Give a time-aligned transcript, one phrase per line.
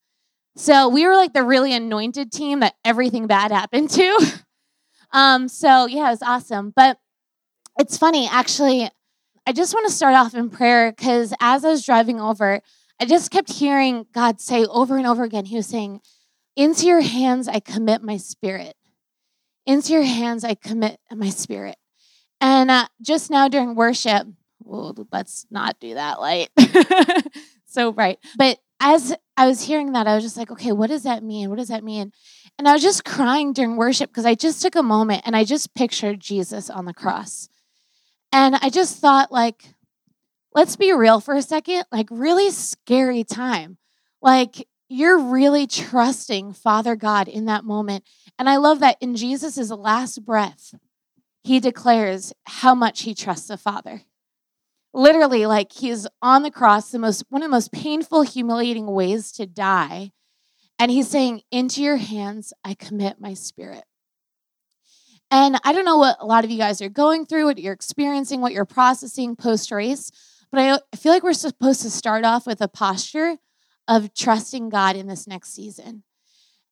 [0.55, 4.41] So we were like the really anointed team that everything bad happened to.
[5.11, 6.73] um, so yeah, it was awesome.
[6.75, 6.97] But
[7.79, 8.89] it's funny, actually,
[9.47, 12.61] I just want to start off in prayer because as I was driving over,
[12.99, 16.01] I just kept hearing God say over and over again, He was saying,
[16.55, 18.75] Into your hands I commit my spirit.
[19.65, 21.77] Into your hands I commit my spirit.
[22.39, 24.27] And uh, just now during worship,
[24.63, 26.49] well, let's not do that light.
[27.65, 28.19] so bright.
[28.37, 31.49] But as I was hearing that, I was just like, okay, what does that mean?
[31.49, 32.11] What does that mean?
[32.57, 35.43] And I was just crying during worship because I just took a moment and I
[35.43, 37.47] just pictured Jesus on the cross.
[38.33, 39.75] And I just thought, like,
[40.53, 43.77] let's be real for a second, like, really scary time.
[44.21, 48.03] Like, you're really trusting Father God in that moment.
[48.37, 50.73] And I love that in Jesus' last breath,
[51.43, 54.01] he declares how much he trusts the Father
[54.93, 59.31] literally like he's on the cross the most one of the most painful humiliating ways
[59.33, 60.11] to die.
[60.79, 63.83] And he's saying into your hands i commit my spirit.
[65.29, 67.73] And i don't know what a lot of you guys are going through what you're
[67.73, 70.11] experiencing what you're processing post race
[70.51, 70.59] but
[70.93, 73.37] I, feel like we're supposed to start off with a posture
[73.87, 76.03] of trusting god in this next season.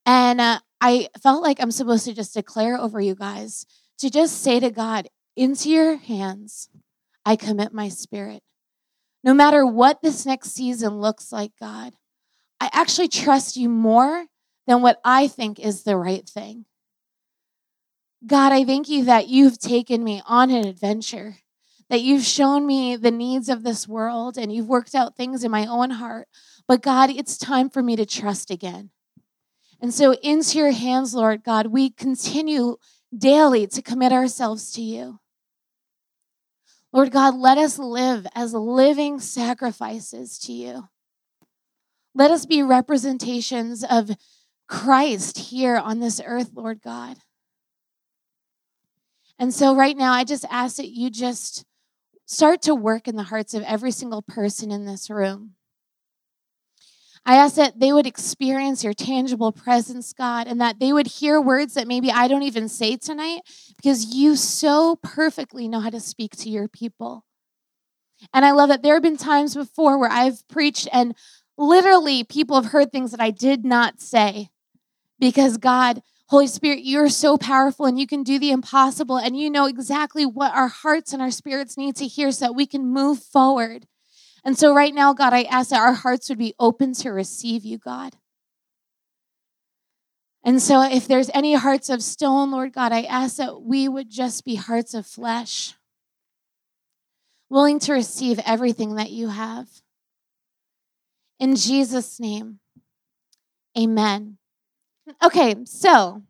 [0.06, 3.66] And uh, i felt like i'm supposed to just declare over you guys
[4.00, 6.70] to just say to god into your hands
[7.26, 8.44] I commit my spirit.
[9.24, 11.94] No matter what this next season looks like, God,
[12.60, 14.26] I actually trust you more
[14.68, 16.66] than what I think is the right thing.
[18.26, 21.38] God, I thank you that you've taken me on an adventure,
[21.90, 25.52] that you've shown me the needs of this world and you've worked out things in
[25.52, 26.28] my own heart.
[26.68, 28.92] But God, it's time for me to trust again.
[29.82, 32.76] And so, into your hands, Lord God, we continue
[33.18, 35.20] daily to commit ourselves to you.
[36.92, 40.90] Lord God, let us live as living sacrifices to you.
[42.16, 44.12] Let us be representations of
[44.68, 47.18] Christ here on this earth, Lord God.
[49.38, 51.64] And so, right now, I just ask that you just
[52.26, 55.56] start to work in the hearts of every single person in this room.
[57.30, 61.40] I ask that they would experience your tangible presence, God, and that they would hear
[61.40, 63.42] words that maybe I don't even say tonight
[63.78, 67.24] because you so perfectly know how to speak to your people.
[68.34, 71.14] And I love that there have been times before where I've preached and
[71.56, 74.50] literally people have heard things that I did not say
[75.20, 79.52] because God, Holy Spirit, you're so powerful and you can do the impossible and you
[79.52, 82.92] know exactly what our hearts and our spirits need to hear so that we can
[82.92, 83.86] move forward
[84.44, 87.66] and so, right now, God, I ask that our hearts would be open to receive
[87.66, 88.16] you, God.
[90.44, 94.10] And so, if there's any hearts of stone, Lord God, I ask that we would
[94.10, 95.76] just be hearts of flesh,
[97.50, 99.68] willing to receive everything that you have.
[101.40, 102.60] In Jesus' name,
[103.78, 104.38] amen.
[105.24, 106.22] Okay, so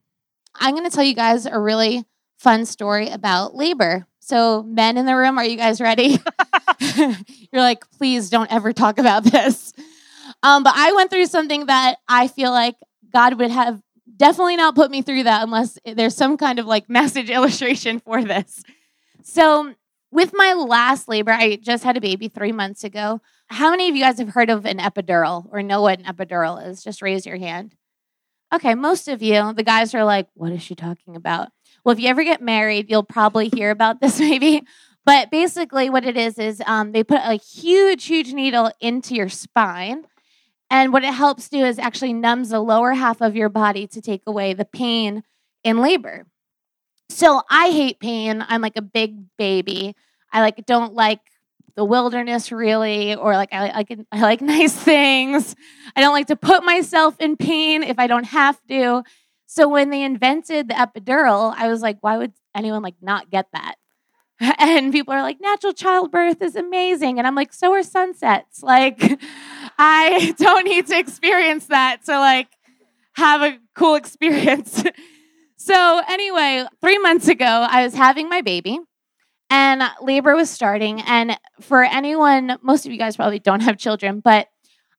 [0.55, 2.05] I'm going to tell you guys a really
[2.37, 4.07] fun story about labor.
[4.19, 6.19] So, men in the room, are you guys ready?
[6.97, 9.73] You're like, please don't ever talk about this.
[10.43, 12.75] Um, but I went through something that I feel like
[13.11, 13.81] God would have
[14.15, 18.23] definitely not put me through that unless there's some kind of like message illustration for
[18.23, 18.63] this.
[19.23, 19.73] So
[20.11, 23.21] with my last labor, I just had a baby three months ago.
[23.47, 26.65] How many of you guys have heard of an epidural or know what an epidural
[26.67, 26.83] is?
[26.83, 27.75] Just raise your hand.
[28.53, 31.49] Okay, most of you, the guys are like, what is she talking about?
[31.83, 34.63] Well, if you ever get married, you'll probably hear about this maybe.
[35.05, 39.29] But basically, what it is is um, they put a huge, huge needle into your
[39.29, 40.05] spine.
[40.69, 44.01] And what it helps do is actually numbs the lower half of your body to
[44.01, 45.23] take away the pain
[45.63, 46.27] in labor.
[47.09, 48.45] So I hate pain.
[48.47, 49.95] I'm like a big baby.
[50.31, 51.21] I like don't like
[51.75, 55.55] the wilderness really, or like I, can, I like nice things.
[55.95, 59.03] I don't like to put myself in pain if I don't have to.
[59.47, 63.47] So when they invented the epidural, I was like, why would anyone like not get
[63.53, 63.75] that?
[64.57, 67.17] And people are like, natural childbirth is amazing.
[67.17, 68.63] And I'm like, so are sunsets.
[68.63, 69.01] Like,
[69.77, 72.47] I don't need to experience that to like
[73.13, 74.83] have a cool experience.
[75.57, 78.79] so, anyway, three months ago, I was having my baby
[79.49, 81.01] and labor was starting.
[81.01, 84.47] And for anyone, most of you guys probably don't have children, but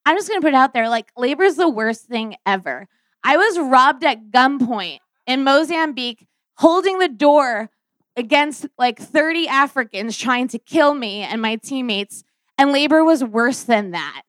[0.05, 2.87] I'm just gonna put it out there like, labor is the worst thing ever.
[3.23, 7.69] I was robbed at gunpoint in Mozambique, holding the door
[8.15, 12.23] against like 30 Africans trying to kill me and my teammates.
[12.57, 14.23] And labor was worse than that.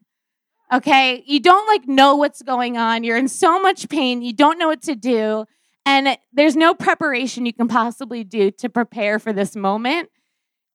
[0.73, 1.23] Okay.
[1.27, 3.05] You don't like know what's going on.
[3.05, 4.23] You're in so much pain.
[4.23, 5.45] You don't know what to do.
[5.85, 10.09] And there's no preparation you can possibly do to prepare for this moment.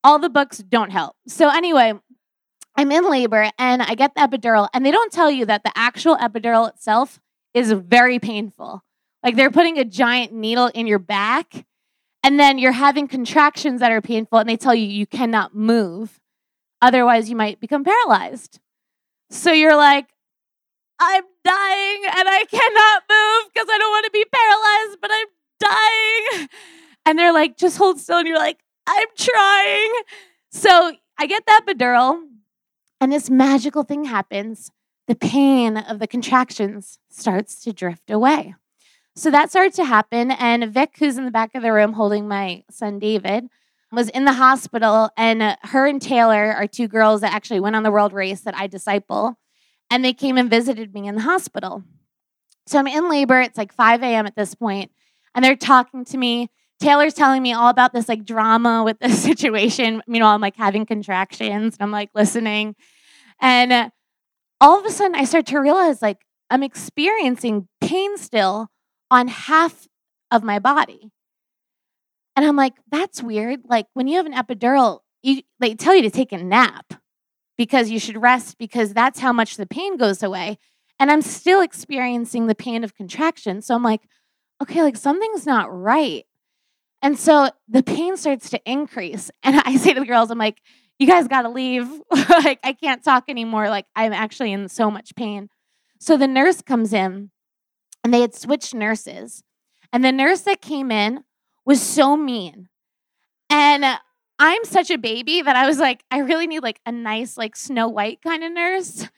[0.03, 1.15] All the books don't help.
[1.27, 1.93] So, anyway,
[2.75, 5.71] I'm in labor and I get the epidural, and they don't tell you that the
[5.75, 7.19] actual epidural itself
[7.53, 8.83] is very painful.
[9.23, 11.65] Like they're putting a giant needle in your back,
[12.23, 16.19] and then you're having contractions that are painful, and they tell you you cannot move.
[16.81, 18.59] Otherwise, you might become paralyzed.
[19.29, 20.07] So you're like,
[20.99, 25.27] I'm dying and I cannot move because I don't want to be paralyzed, but I'm
[26.39, 26.49] dying.
[27.05, 28.17] And they're like, just hold still.
[28.17, 29.93] And you're like, I'm trying.
[30.51, 32.21] So I get that epidural,
[33.01, 34.71] and this magical thing happens
[35.07, 38.55] the pain of the contractions starts to drift away.
[39.17, 40.29] So that started to happen.
[40.29, 43.47] And Vic, who's in the back of the room holding my son David,
[43.91, 45.09] was in the hospital.
[45.17, 48.41] And uh, her and Taylor are two girls that actually went on the world race
[48.41, 49.39] that I disciple.
[49.89, 51.83] And they came and visited me in the hospital.
[52.67, 53.41] So I'm in labor.
[53.41, 54.27] It's like 5 a.m.
[54.27, 54.91] at this point,
[55.33, 56.51] And they're talking to me.
[56.79, 59.95] Taylor's telling me all about this like drama with this situation.
[59.95, 62.75] You Meanwhile, I'm like having contractions and I'm like listening.
[63.41, 63.89] And uh,
[64.61, 66.19] all of a sudden I start to realize like
[66.51, 68.69] I'm experiencing pain still
[69.09, 69.87] on half
[70.31, 71.11] of my body.
[72.35, 73.61] And I'm like, that's weird.
[73.67, 76.93] Like when you have an epidural, you, they tell you to take a nap
[77.57, 80.59] because you should rest because that's how much the pain goes away.
[80.99, 83.61] And I'm still experiencing the pain of contraction.
[83.61, 84.01] So I'm like,
[84.61, 86.25] okay, like something's not right.
[87.01, 89.31] And so the pain starts to increase.
[89.43, 90.59] And I say to the girls, I'm like,
[90.99, 91.87] you guys got to leave.
[92.11, 93.69] like, I can't talk anymore.
[93.69, 95.49] Like, I'm actually in so much pain.
[95.99, 97.31] So the nurse comes in
[98.07, 99.43] and they had switched nurses.
[99.91, 101.25] And the nurse that came in
[101.65, 102.69] was so mean.
[103.49, 103.83] And
[104.39, 107.57] I'm such a baby that I was like, I really need like a nice, like
[107.57, 109.09] Snow White kind of nurse,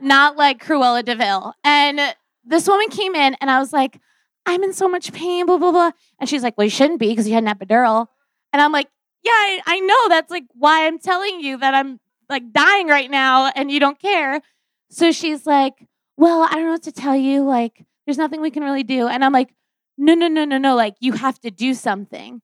[0.00, 1.54] not like Cruella de Vil.
[1.64, 2.14] And
[2.44, 3.98] this woman came in and I was like,
[4.46, 5.90] I'm in so much pain, blah, blah, blah.
[6.20, 8.06] And she's like, Well, you shouldn't be because you had an epidural.
[8.52, 8.86] And I'm like,
[9.24, 10.08] yeah, I, I know.
[10.08, 13.98] That's like why I'm telling you that I'm like dying right now and you don't
[13.98, 14.40] care.
[14.88, 15.74] So she's like,
[16.16, 17.42] well, I don't know what to tell you.
[17.42, 19.06] Like, there's nothing we can really do.
[19.06, 19.54] And I'm like,
[19.96, 20.74] no, no, no, no, no.
[20.74, 22.42] Like, you have to do something.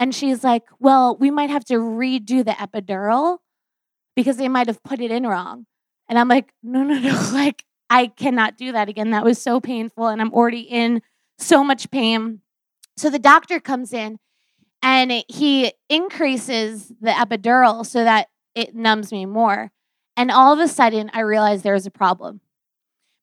[0.00, 3.40] And she's like, well, we might have to redo the epidural
[4.16, 5.66] because they might have put it in wrong.
[6.08, 7.12] And I'm like, no, no, no.
[7.34, 9.10] Like, I cannot do that again.
[9.10, 10.06] That was so painful.
[10.06, 11.02] And I'm already in
[11.38, 12.40] so much pain.
[12.96, 14.18] So the doctor comes in
[14.80, 19.72] and he increases the epidural so that it numbs me more.
[20.16, 22.40] And all of a sudden, I realized there was a problem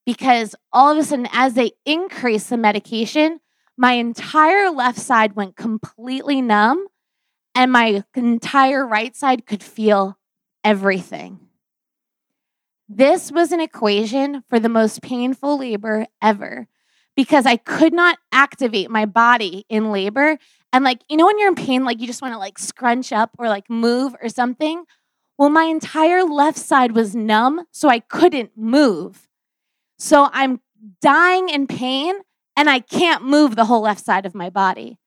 [0.09, 3.39] because all of a sudden, as they increase the medication,
[3.77, 6.87] my entire left side went completely numb,
[7.53, 10.17] and my entire right side could feel
[10.63, 11.39] everything.
[12.87, 16.67] This was an equation for the most painful labor ever
[17.15, 20.39] because I could not activate my body in labor
[20.73, 23.13] and like, you know, when you're in pain, like you just want to like scrunch
[23.13, 24.85] up or like move or something.
[25.37, 29.28] Well, my entire left side was numb, so I couldn't move.
[29.99, 30.61] So I'm
[31.01, 32.15] dying in pain
[32.57, 34.97] and I can't move the whole left side of my body.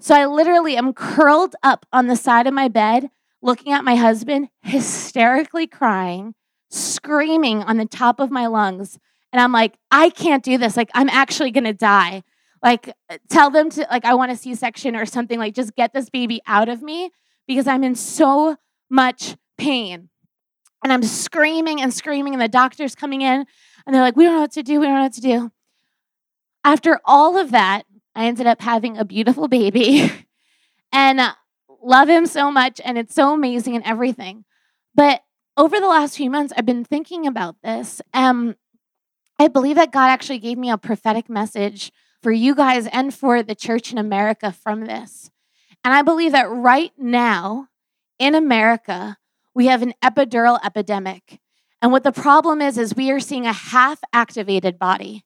[0.00, 3.10] So I literally am curled up on the side of my bed,
[3.40, 6.34] looking at my husband, hysterically crying,
[6.70, 8.98] screaming on the top of my lungs.
[9.32, 10.76] And I'm like, I can't do this.
[10.76, 12.22] Like, I'm actually gonna die
[12.62, 12.94] like
[13.28, 16.40] tell them to like i want a c-section or something like just get this baby
[16.46, 17.10] out of me
[17.46, 18.56] because I'm in so
[18.90, 20.08] much pain.
[20.82, 23.46] And I'm screaming and screaming, and the doctor's coming in,
[23.86, 24.80] and they're like, We don't know what to do.
[24.80, 25.52] We don't know what to do.
[26.64, 30.10] After all of that, I ended up having a beautiful baby
[30.92, 31.20] and
[31.82, 32.80] love him so much.
[32.84, 34.44] And it's so amazing and everything.
[34.94, 35.22] But
[35.56, 38.00] over the last few months, I've been thinking about this.
[39.38, 43.42] I believe that God actually gave me a prophetic message for you guys and for
[43.42, 45.30] the church in America from this.
[45.84, 47.68] And I believe that right now
[48.18, 49.18] in America,
[49.54, 51.40] we have an epidural epidemic.
[51.82, 55.24] And what the problem is, is we are seeing a half activated body.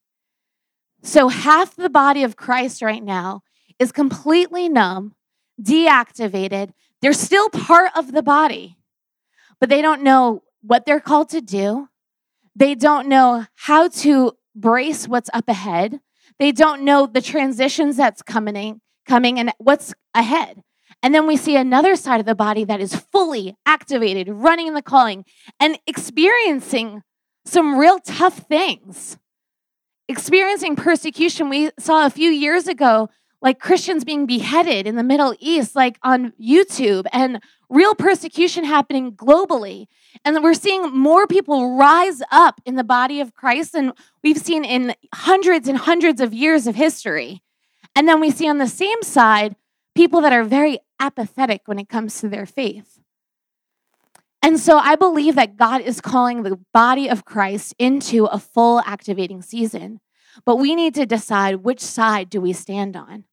[1.03, 3.43] So half the body of Christ right now
[3.79, 5.15] is completely numb,
[5.63, 6.73] deactivated.
[7.01, 8.77] They're still part of the body,
[9.61, 11.89] but they don't know what they're called to do.
[12.57, 16.01] They don't know how to brace what's up ahead.
[16.41, 20.63] They don't know the transitions that's coming, coming and what's ahead.
[21.03, 24.75] And then we see another side of the body that is fully activated, running in
[24.75, 25.25] the calling,
[25.61, 27.03] and experiencing
[27.45, 29.17] some real tough things.
[30.09, 31.49] Experiencing persecution.
[31.49, 35.99] We saw a few years ago, like Christians being beheaded in the Middle East, like
[36.03, 39.87] on YouTube, and real persecution happening globally.
[40.25, 43.93] And we're seeing more people rise up in the body of Christ than
[44.25, 47.43] we've seen in hundreds and hundreds of years of history.
[47.95, 49.55] And then we see on the same side
[49.95, 53.01] people that are very apathetic when it comes to their faith.
[54.43, 58.81] And so I believe that God is calling the body of Christ into a full
[58.81, 60.01] activating season.
[60.47, 63.25] But we need to decide which side do we stand on.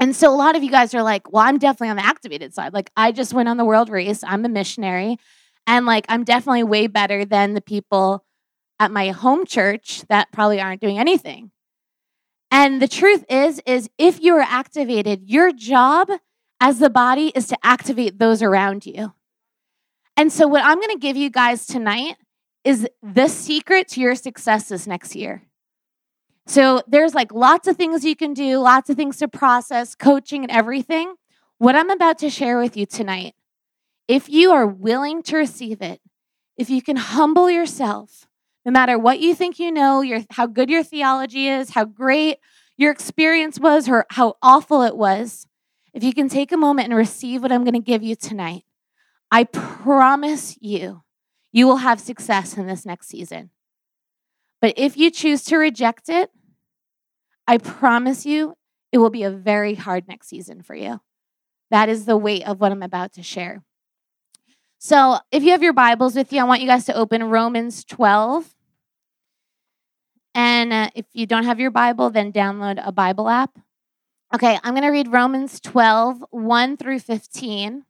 [0.00, 2.54] And so a lot of you guys are like, well, I'm definitely on the activated
[2.54, 2.74] side.
[2.74, 4.22] Like, I just went on the world race.
[4.24, 5.18] I'm a missionary.
[5.66, 8.24] And like, I'm definitely way better than the people
[8.78, 11.50] at my home church that probably aren't doing anything.
[12.50, 16.08] And the truth is, is if you are activated, your job
[16.60, 19.12] as the body is to activate those around you.
[20.16, 22.16] And so, what I'm going to give you guys tonight
[22.64, 25.42] is the secret to your success this next year.
[26.46, 30.42] So, there's like lots of things you can do, lots of things to process, coaching,
[30.42, 31.14] and everything.
[31.58, 33.34] What I'm about to share with you tonight,
[34.08, 36.00] if you are willing to receive it,
[36.56, 38.26] if you can humble yourself,
[38.64, 42.38] no matter what you think you know, your, how good your theology is, how great
[42.76, 45.46] your experience was, or how awful it was,
[45.96, 48.64] if you can take a moment and receive what I'm going to give you tonight,
[49.30, 51.02] I promise you,
[51.52, 53.48] you will have success in this next season.
[54.60, 56.30] But if you choose to reject it,
[57.46, 58.58] I promise you,
[58.92, 61.00] it will be a very hard next season for you.
[61.70, 63.62] That is the weight of what I'm about to share.
[64.76, 67.84] So, if you have your Bibles with you, I want you guys to open Romans
[67.84, 68.54] 12.
[70.34, 73.58] And uh, if you don't have your Bible, then download a Bible app.
[74.34, 77.84] Okay, I'm going to read Romans 12, 1 through 15.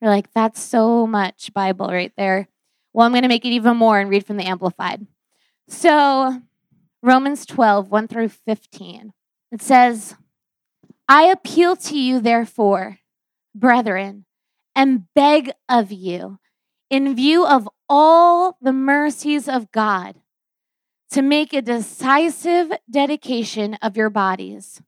[0.00, 2.48] You're like, that's so much Bible right there.
[2.94, 5.06] Well, I'm going to make it even more and read from the Amplified.
[5.68, 6.40] So,
[7.02, 9.12] Romans 12, 1 through 15.
[9.52, 10.16] It says,
[11.08, 12.98] I appeal to you, therefore,
[13.54, 14.24] brethren,
[14.74, 16.38] and beg of you,
[16.88, 20.16] in view of all the mercies of God,
[21.10, 24.80] to make a decisive dedication of your bodies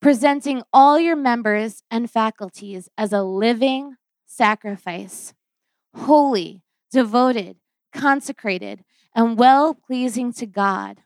[0.00, 5.34] presenting all your members and faculties as a living sacrifice,
[5.94, 6.62] holy,
[6.92, 7.56] devoted,
[7.92, 10.98] consecrated, and well pleasing to God,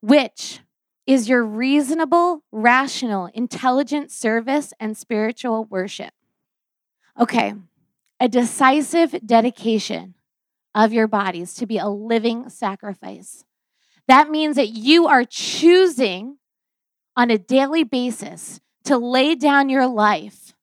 [0.00, 0.60] which
[1.06, 6.12] is your reasonable, rational, intelligent service and spiritual worship.
[7.18, 7.54] Okay,
[8.20, 10.14] a decisive dedication
[10.74, 13.44] of your bodies to be a living sacrifice.
[14.08, 16.38] That means that you are choosing
[17.16, 20.54] on a daily basis to lay down your life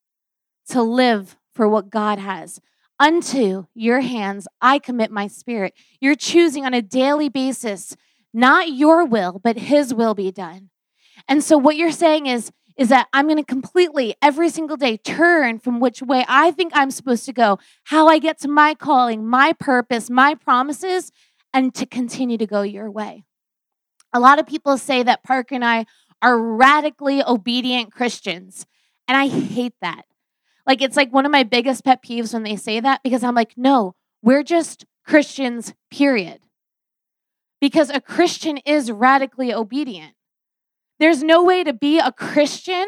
[0.69, 2.61] to live for what God has.
[2.99, 5.73] Unto your hands I commit my spirit.
[5.99, 7.95] You're choosing on a daily basis,
[8.33, 10.69] not your will, but His will be done.
[11.27, 14.97] And so, what you're saying is, is that I'm going to completely every single day
[14.97, 18.73] turn from which way I think I'm supposed to go, how I get to my
[18.73, 21.11] calling, my purpose, my promises,
[21.53, 23.23] and to continue to go your way.
[24.13, 25.85] A lot of people say that Parker and I
[26.21, 28.65] are radically obedient Christians.
[29.07, 30.05] And I hate that.
[30.65, 33.35] Like, it's like one of my biggest pet peeves when they say that because I'm
[33.35, 36.41] like, no, we're just Christians, period.
[37.59, 40.13] Because a Christian is radically obedient.
[40.99, 42.85] There's no way to be a Christian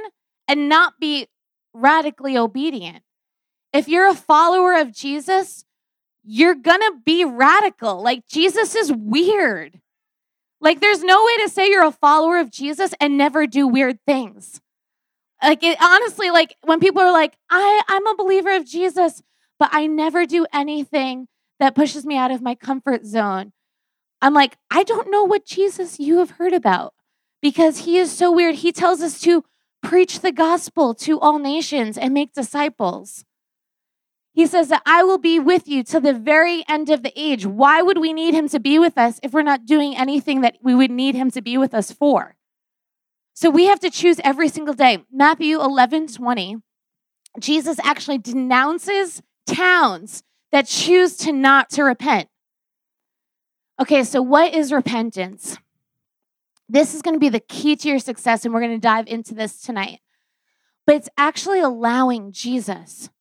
[0.47, 1.27] and not be
[1.73, 3.03] radically obedient.
[3.73, 5.65] If you're a follower of Jesus,
[6.23, 8.03] you're gonna be radical.
[8.03, 9.80] Like, Jesus is weird.
[10.61, 13.99] Like, there's no way to say you're a follower of Jesus and never do weird
[14.05, 14.61] things.
[15.41, 19.23] Like it, honestly, like when people are like, I, I'm a believer of Jesus,
[19.59, 21.27] but I never do anything
[21.59, 23.53] that pushes me out of my comfort zone.
[24.21, 26.93] I'm like, I don't know what Jesus you have heard about
[27.41, 28.55] because he is so weird.
[28.55, 29.43] He tells us to
[29.81, 33.25] preach the gospel to all nations and make disciples.
[34.41, 37.45] He says that I will be with you to the very end of the age.
[37.45, 40.57] Why would we need him to be with us if we're not doing anything that
[40.63, 42.35] we would need him to be with us for?
[43.35, 45.05] So we have to choose every single day.
[45.11, 46.55] Matthew 11 20,
[47.39, 52.27] Jesus actually denounces towns that choose to not to repent.
[53.79, 55.59] Okay, so what is repentance?
[56.67, 59.05] This is going to be the key to your success, and we're going to dive
[59.05, 59.99] into this tonight.
[60.87, 63.11] But it's actually allowing Jesus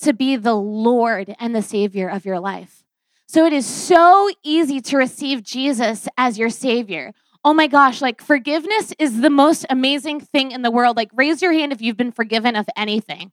[0.00, 2.84] to be the Lord and the Savior of your life.
[3.26, 7.12] So it is so easy to receive Jesus as your Savior.
[7.44, 10.96] Oh my gosh, like forgiveness is the most amazing thing in the world.
[10.96, 13.32] Like, raise your hand if you've been forgiven of anything.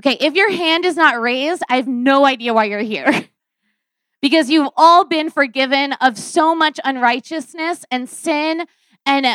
[0.00, 3.10] Okay, if your hand is not raised, I have no idea why you're here.
[4.22, 8.66] because you've all been forgiven of so much unrighteousness and sin
[9.04, 9.26] and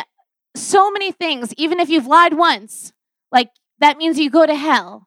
[0.54, 1.52] so many things.
[1.56, 2.92] Even if you've lied once,
[3.30, 3.50] like
[3.80, 5.05] that means you go to hell.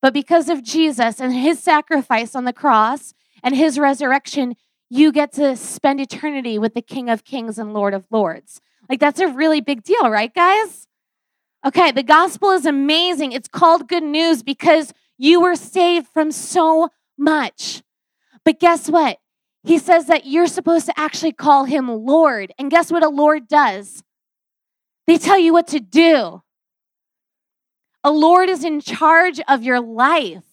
[0.00, 4.54] But because of Jesus and his sacrifice on the cross and his resurrection,
[4.90, 8.60] you get to spend eternity with the King of Kings and Lord of Lords.
[8.88, 10.86] Like that's a really big deal, right, guys?
[11.66, 13.32] Okay, the gospel is amazing.
[13.32, 16.88] It's called good news because you were saved from so
[17.18, 17.82] much.
[18.44, 19.18] But guess what?
[19.64, 22.52] He says that you're supposed to actually call him Lord.
[22.58, 24.02] And guess what a Lord does?
[25.06, 26.42] They tell you what to do.
[28.04, 30.44] A Lord is in charge of your life.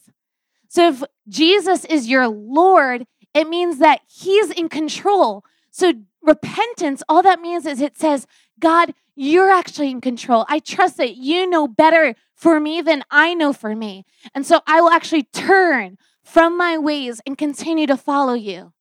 [0.67, 5.43] So if Jesus is your Lord, it means that he's in control.
[5.71, 8.27] So repentance, all that means is it says,
[8.59, 10.45] God, you're actually in control.
[10.49, 14.05] I trust that you know better for me than I know for me.
[14.33, 18.73] And so I will actually turn from my ways and continue to follow you.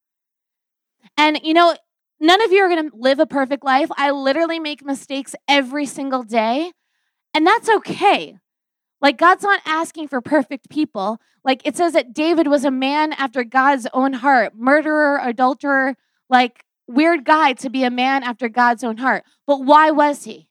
[1.17, 1.77] And you know,
[2.19, 3.91] none of you are going to live a perfect life.
[3.97, 6.73] I literally make mistakes every single day,
[7.33, 8.39] and that's okay.
[9.05, 11.21] Like, God's not asking for perfect people.
[11.45, 15.97] Like, it says that David was a man after God's own heart, murderer, adulterer,
[16.31, 19.25] like, weird guy to be a man after God's own heart.
[19.47, 20.49] But why was he?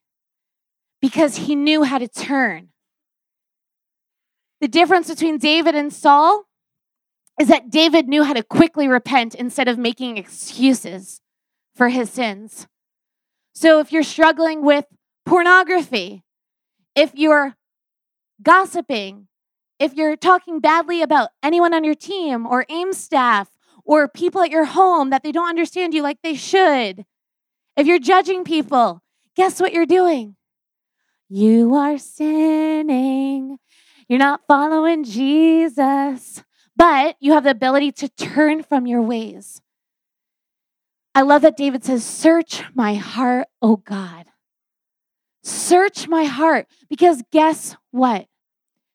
[1.02, 2.70] Because he knew how to turn.
[4.62, 6.44] The difference between David and Saul
[7.42, 11.22] is that David knew how to quickly repent instead of making excuses
[11.76, 12.68] for his sins.
[13.56, 14.86] So if you're struggling with
[15.26, 16.24] pornography,
[16.96, 17.56] if you're
[18.44, 19.28] gossiping,
[19.80, 23.50] if you're talking badly about anyone on your team or AIM staff
[23.84, 27.06] or people at your home that they don't understand you like they should,
[27.76, 29.02] if you're judging people,
[29.36, 30.36] guess what you're doing?
[31.28, 33.58] You are sinning.
[34.08, 36.44] You're not following Jesus,
[36.76, 39.62] but you have the ability to turn from your ways.
[41.16, 44.26] I love that David says, Search my heart, oh God.
[45.44, 46.68] Search my heart.
[46.90, 48.28] Because guess what?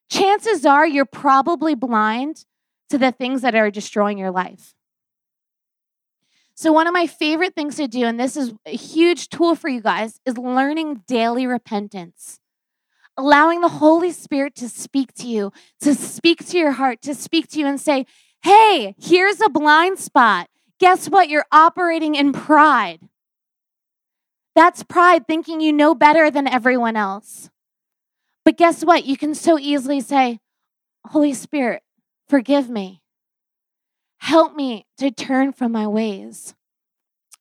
[0.09, 2.44] Chances are you're probably blind
[2.90, 4.75] to the things that are destroying your life.
[6.55, 9.68] So, one of my favorite things to do, and this is a huge tool for
[9.68, 12.40] you guys, is learning daily repentance.
[13.16, 17.49] Allowing the Holy Spirit to speak to you, to speak to your heart, to speak
[17.51, 18.07] to you and say,
[18.42, 20.49] hey, here's a blind spot.
[20.79, 21.29] Guess what?
[21.29, 23.09] You're operating in pride.
[24.55, 27.51] That's pride, thinking you know better than everyone else.
[28.48, 29.04] But guess what?
[29.04, 30.40] You can so easily say,
[31.08, 31.82] Holy Spirit,
[32.30, 33.02] forgive me.
[34.20, 36.54] Help me to turn from my ways.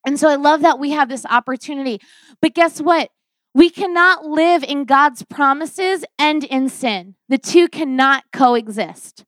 [0.05, 2.01] And so I love that we have this opportunity.
[2.41, 3.09] But guess what?
[3.53, 7.15] We cannot live in God's promises and in sin.
[7.29, 9.23] The two cannot coexist.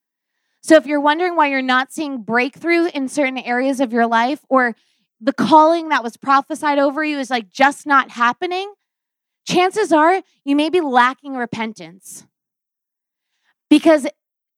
[0.61, 4.41] So if you're wondering why you're not seeing breakthrough in certain areas of your life
[4.49, 4.75] or
[5.21, 8.69] the calling that was prophesied over you is like just not happening,
[9.47, 12.25] chances are you may be lacking repentance.
[13.69, 14.07] Because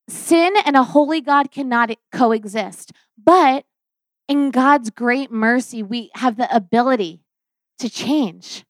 [0.08, 2.92] sin and a holy God cannot coexist.
[3.22, 3.66] But
[4.28, 7.22] in God's great mercy, we have the ability
[7.80, 8.64] to change.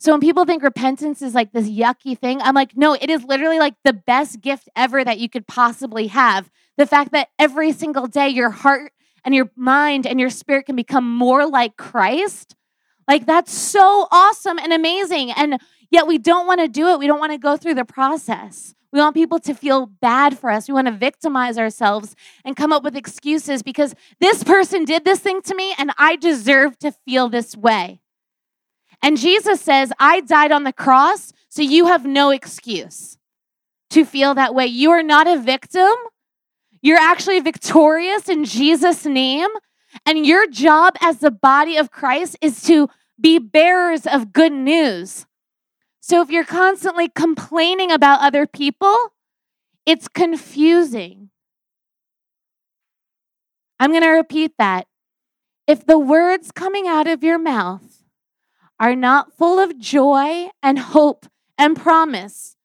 [0.00, 3.24] So when people think repentance is like this yucky thing, I'm like, no, it is
[3.24, 6.48] literally like the best gift ever that you could possibly have.
[6.76, 8.92] The fact that every single day your heart
[9.24, 12.54] and your mind and your spirit can become more like Christ
[13.08, 15.32] like that's so awesome and amazing.
[15.32, 15.58] And
[15.90, 16.98] yet we don't want to do it.
[16.98, 18.74] We don't want to go through the process.
[18.92, 20.68] We want people to feel bad for us.
[20.68, 25.20] We want to victimize ourselves and come up with excuses because this person did this
[25.20, 28.00] thing to me and I deserve to feel this way.
[29.02, 33.16] And Jesus says, I died on the cross So you have no excuse
[33.90, 34.66] to feel that way.
[34.66, 35.92] You are not a victim.
[36.82, 39.48] You're actually victorious in Jesus' name.
[40.04, 42.88] And your job as the body of Christ is to
[43.20, 45.26] be bearers of good news.
[46.00, 48.96] So if you're constantly complaining about other people,
[49.84, 51.30] it's confusing.
[53.80, 54.86] I'm going to repeat that.
[55.66, 58.02] If the words coming out of your mouth
[58.80, 61.26] are not full of joy and hope
[61.58, 62.56] and promise,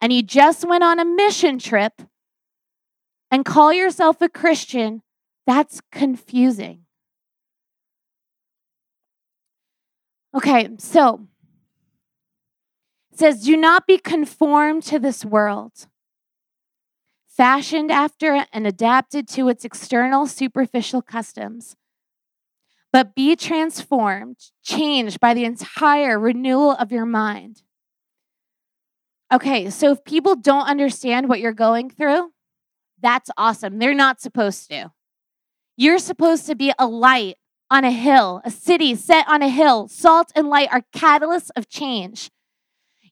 [0.00, 2.02] and you just went on a mission trip
[3.30, 5.02] and call yourself a Christian,
[5.46, 6.84] that's confusing.
[10.34, 11.26] Okay, so
[13.12, 15.86] it says, Do not be conformed to this world,
[17.26, 21.76] fashioned after and adapted to its external superficial customs
[22.92, 27.62] but be transformed, changed by the entire renewal of your mind.
[29.32, 32.32] Okay, so if people don't understand what you're going through,
[33.00, 33.78] that's awesome.
[33.78, 34.90] They're not supposed to.
[35.76, 37.36] You're supposed to be a light
[37.70, 39.88] on a hill, a city set on a hill.
[39.88, 42.30] Salt and light are catalysts of change.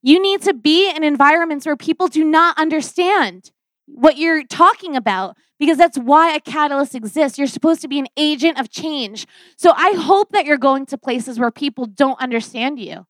[0.03, 3.51] You need to be in environments where people do not understand
[3.87, 7.39] what you're talking about because that's why a catalyst exists.
[7.39, 9.27] You're supposed to be an agent of change.
[9.57, 13.07] So I hope that you're going to places where people don't understand you.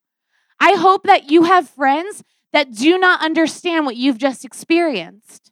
[0.61, 5.51] I hope that you have friends that do not understand what you've just experienced.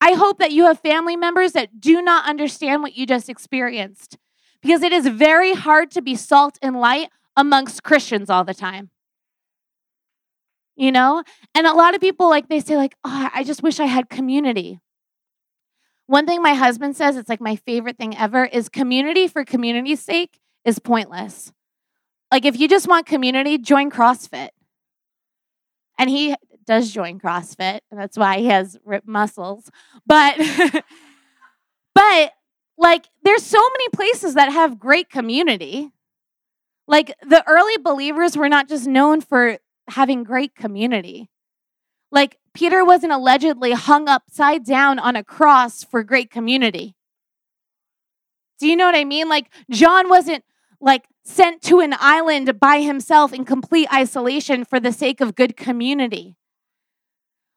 [0.00, 4.16] I hope that you have family members that do not understand what you just experienced
[4.62, 8.90] because it is very hard to be salt and light amongst Christians all the time.
[10.76, 11.22] You know?
[11.54, 14.08] And a lot of people like they say like, "Oh, I just wish I had
[14.08, 14.80] community."
[16.06, 20.00] One thing my husband says, it's like my favorite thing ever, is community for community's
[20.00, 21.52] sake is pointless.
[22.32, 24.48] Like if you just want community, join CrossFit.
[25.98, 29.70] And he does join CrossFit, and that's why he has ripped muscles.
[30.06, 30.36] But
[31.94, 32.32] but
[32.78, 35.90] like there's so many places that have great community.
[36.86, 41.28] Like the early believers were not just known for having great community.
[42.10, 46.94] Like Peter wasn't allegedly hung upside down on a cross for great community.
[48.58, 49.28] Do you know what I mean?
[49.28, 50.44] Like John wasn't
[50.80, 55.56] like sent to an island by himself in complete isolation for the sake of good
[55.56, 56.36] community.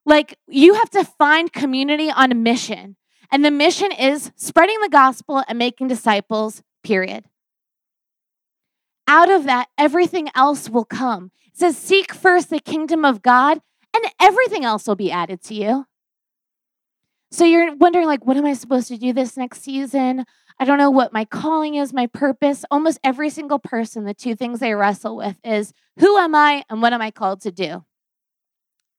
[0.05, 2.97] Like you have to find community on a mission.
[3.31, 7.25] And the mission is spreading the gospel and making disciples, period.
[9.07, 11.31] Out of that, everything else will come.
[11.47, 13.61] It says, Seek first the kingdom of God
[13.93, 15.85] and everything else will be added to you.
[17.31, 20.25] So you're wondering, like, what am I supposed to do this next season?
[20.59, 22.65] I don't know what my calling is, my purpose.
[22.69, 26.81] Almost every single person, the two things they wrestle with is who am I and
[26.81, 27.85] what am I called to do?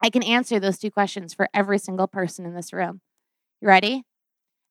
[0.03, 3.03] I can answer those two questions for every single person in this room.
[3.61, 4.05] You ready?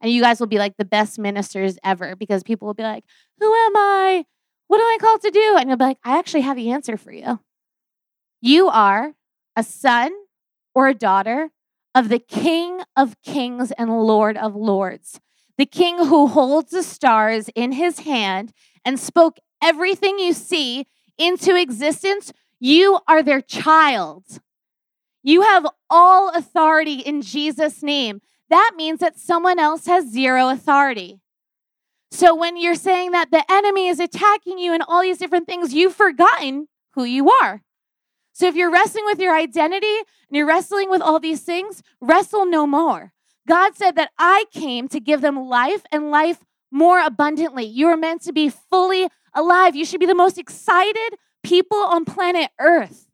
[0.01, 3.05] And you guys will be like the best ministers ever because people will be like,
[3.39, 4.25] Who am I?
[4.67, 5.57] What am I called to do?
[5.59, 7.39] And you'll be like, I actually have the answer for you.
[8.41, 9.13] You are
[9.55, 10.11] a son
[10.73, 11.51] or a daughter
[11.93, 15.19] of the King of Kings and Lord of Lords,
[15.57, 18.53] the King who holds the stars in his hand
[18.85, 20.87] and spoke everything you see
[21.17, 22.31] into existence.
[22.59, 24.23] You are their child.
[25.23, 28.21] You have all authority in Jesus' name.
[28.51, 31.21] That means that someone else has zero authority.
[32.11, 35.73] So when you're saying that the enemy is attacking you and all these different things,
[35.73, 37.61] you've forgotten who you are.
[38.33, 42.45] So if you're wrestling with your identity and you're wrestling with all these things, wrestle
[42.45, 43.13] no more.
[43.47, 47.63] God said that I came to give them life and life more abundantly.
[47.63, 49.77] You are meant to be fully alive.
[49.77, 53.07] You should be the most excited people on planet Earth.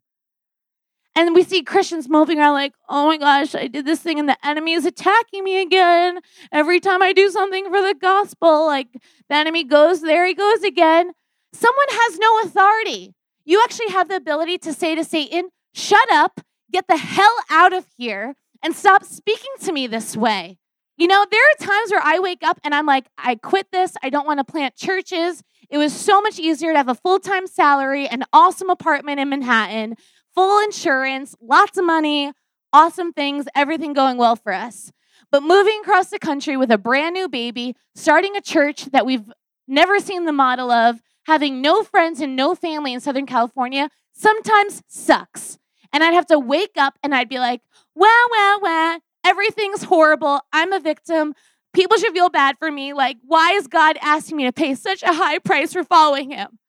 [1.17, 4.29] And we see Christians moving around like, oh my gosh, I did this thing and
[4.29, 6.19] the enemy is attacking me again.
[6.51, 8.89] Every time I do something for the gospel, like
[9.27, 11.13] the enemy goes, there he goes again.
[11.53, 13.15] Someone has no authority.
[13.45, 16.39] You actually have the ability to say to Satan, shut up,
[16.71, 20.59] get the hell out of here, and stop speaking to me this way.
[20.97, 23.93] You know, there are times where I wake up and I'm like, I quit this.
[24.03, 25.41] I don't want to plant churches.
[25.69, 29.29] It was so much easier to have a full time salary, an awesome apartment in
[29.29, 29.95] Manhattan,
[30.37, 32.31] full insurance, lots of money,
[32.71, 34.91] awesome things, everything going well for us.
[35.31, 39.31] But moving across the country with a brand new baby, starting a church that we've
[39.67, 44.83] never seen the model of, having no friends and no family in Southern California sometimes
[44.87, 45.57] sucks.
[45.91, 47.61] And I'd have to wake up and I'd be like,
[47.95, 50.41] wah, wah, wah, everything's horrible.
[50.53, 51.33] I'm a victim.
[51.73, 52.93] People should feel bad for me.
[52.93, 56.59] Like, why is God asking me to pay such a high price for following him?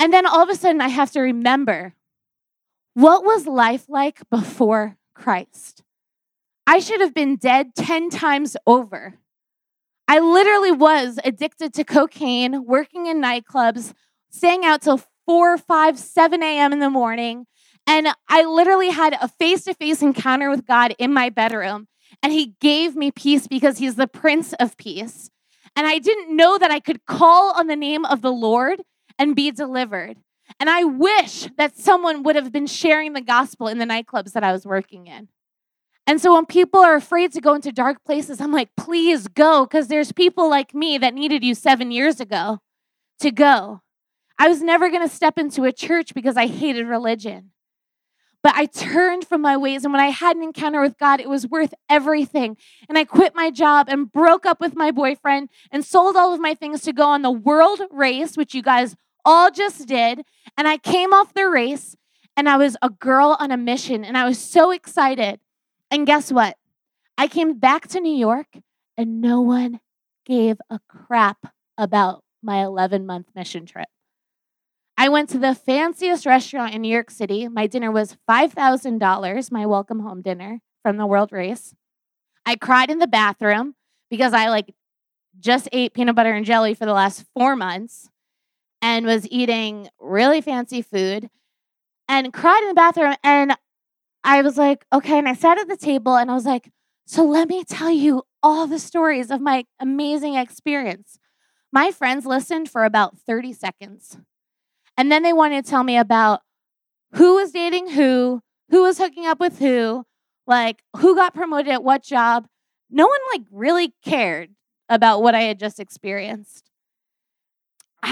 [0.00, 1.92] And then all of a sudden, I have to remember
[2.94, 5.82] What was life like before Christ?
[6.64, 9.18] I should have been dead 10 times over.
[10.06, 13.92] I literally was addicted to cocaine, working in nightclubs,
[14.30, 16.72] staying out till 4, 5, 7 a.m.
[16.72, 17.46] in the morning.
[17.84, 21.88] And I literally had a face to face encounter with God in my bedroom.
[22.22, 25.30] And He gave me peace because He's the Prince of Peace.
[25.74, 28.82] And I didn't know that I could call on the name of the Lord
[29.18, 30.18] and be delivered.
[30.60, 34.44] And I wish that someone would have been sharing the gospel in the nightclubs that
[34.44, 35.28] I was working in.
[36.06, 39.64] And so when people are afraid to go into dark places, I'm like, please go,
[39.64, 42.60] because there's people like me that needed you seven years ago
[43.20, 43.80] to go.
[44.38, 47.50] I was never going to step into a church because I hated religion.
[48.42, 49.84] But I turned from my ways.
[49.84, 52.58] And when I had an encounter with God, it was worth everything.
[52.90, 56.40] And I quit my job and broke up with my boyfriend and sold all of
[56.40, 60.24] my things to go on the world race, which you guys all just did.
[60.56, 61.96] And I came off the race
[62.36, 64.04] and I was a girl on a mission.
[64.04, 65.40] And I was so excited.
[65.90, 66.56] And guess what?
[67.16, 68.48] I came back to New York
[68.96, 69.80] and no one
[70.26, 71.38] gave a crap
[71.78, 73.88] about my 11 month mission trip.
[74.96, 77.48] I went to the fanciest restaurant in New York City.
[77.48, 81.74] My dinner was $5,000, my welcome home dinner from the world race.
[82.46, 83.74] I cried in the bathroom
[84.10, 84.74] because I like
[85.40, 88.08] just ate peanut butter and jelly for the last 4 months
[88.84, 91.30] and was eating really fancy food
[92.06, 93.56] and cried in the bathroom and
[94.22, 96.70] I was like, okay, and I sat at the table and I was like,
[97.06, 101.18] so let me tell you all the stories of my amazing experience.
[101.72, 104.18] My friends listened for about 30 seconds.
[104.98, 106.40] And then they wanted to tell me about
[107.14, 110.04] who was dating who, who was hooking up with who,
[110.46, 112.48] like who got promoted at what job.
[112.90, 114.50] No one like really cared
[114.90, 116.70] about what I had just experienced.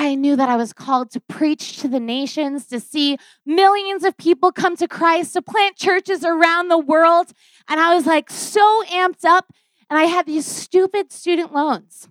[0.03, 4.17] I knew that I was called to preach to the nations, to see millions of
[4.17, 7.33] people come to Christ, to plant churches around the world.
[7.69, 9.53] And I was like so amped up.
[9.89, 12.09] And I had these stupid student loans.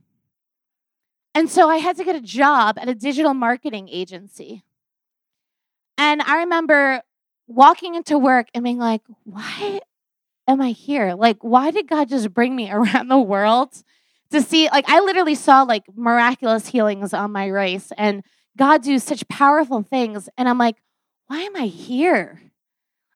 [1.36, 4.64] And so I had to get a job at a digital marketing agency.
[5.98, 7.02] And I remember
[7.48, 9.82] walking into work and being like, why
[10.48, 11.14] am I here?
[11.14, 13.84] Like, why did God just bring me around the world
[14.32, 14.70] to see?
[14.70, 18.24] Like, I literally saw like miraculous healings on my race and
[18.58, 20.30] God do such powerful things.
[20.38, 20.78] And I'm like,
[21.28, 22.42] why am I here?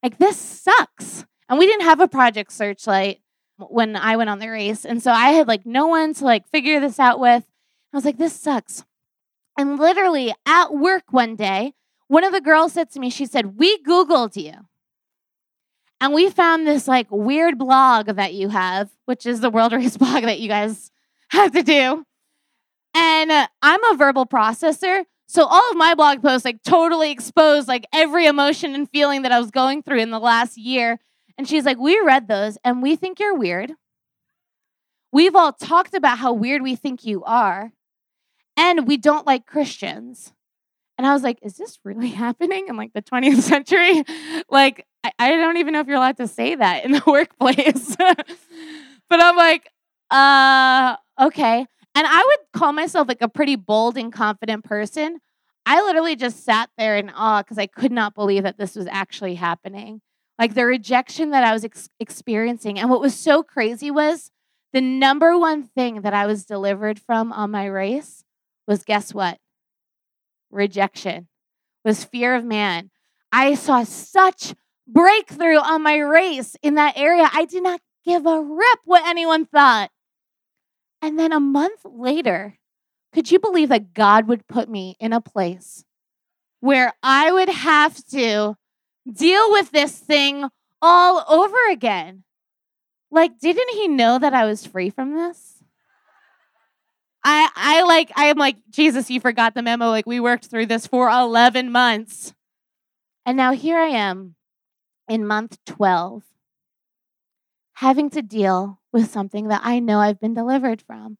[0.01, 1.25] Like, this sucks.
[1.49, 3.19] And we didn't have a project searchlight
[3.57, 4.85] when I went on the race.
[4.85, 7.43] And so I had like no one to like figure this out with.
[7.93, 8.83] I was like, this sucks.
[9.57, 11.73] And literally at work one day,
[12.07, 14.53] one of the girls said to me, she said, We Googled you.
[16.01, 19.97] And we found this like weird blog that you have, which is the World Race
[19.97, 20.91] blog that you guys
[21.35, 22.05] have to do.
[22.93, 25.05] And uh, I'm a verbal processor.
[25.27, 29.31] So all of my blog posts like totally exposed like every emotion and feeling that
[29.31, 30.99] I was going through in the last year.
[31.37, 33.73] And she's like, We read those and we think you're weird.
[35.11, 37.71] We've all talked about how weird we think you are
[38.57, 40.33] and we don't like Christians.
[40.97, 44.03] And I was like, is this really happening in like the 20th century?
[44.49, 47.95] like, I, I don't even know if you're allowed to say that in the workplace.
[47.97, 48.27] but
[49.11, 49.69] I'm like,
[50.11, 51.65] uh, okay.
[51.95, 55.19] And I would call myself like a pretty bold and confident person.
[55.65, 58.87] I literally just sat there in awe because I could not believe that this was
[58.91, 60.01] actually happening.
[60.37, 62.77] Like the rejection that I was ex- experiencing.
[62.77, 64.31] And what was so crazy was
[64.73, 68.25] the number one thing that I was delivered from on my race
[68.67, 69.39] was guess what?
[70.51, 71.29] Rejection,
[71.85, 72.91] was fear of man.
[73.31, 74.53] I saw such
[74.87, 77.29] breakthrough on my race in that area.
[77.33, 79.89] I did not give a rip what anyone thought.
[81.05, 82.57] And then a month later,
[83.13, 85.85] could you believe that God would put me in a place
[86.61, 88.55] where I would have to
[89.13, 90.49] deal with this thing
[90.81, 92.23] all over again?
[93.11, 95.63] Like, didn't he know that I was free from this?
[97.23, 99.89] I I like I am like Jesus, you forgot the memo.
[99.89, 102.33] Like we worked through this for 11 months.
[103.27, 104.33] And now here I am
[105.07, 106.23] in month 12
[107.75, 111.17] having to deal with something that I know I've been delivered from.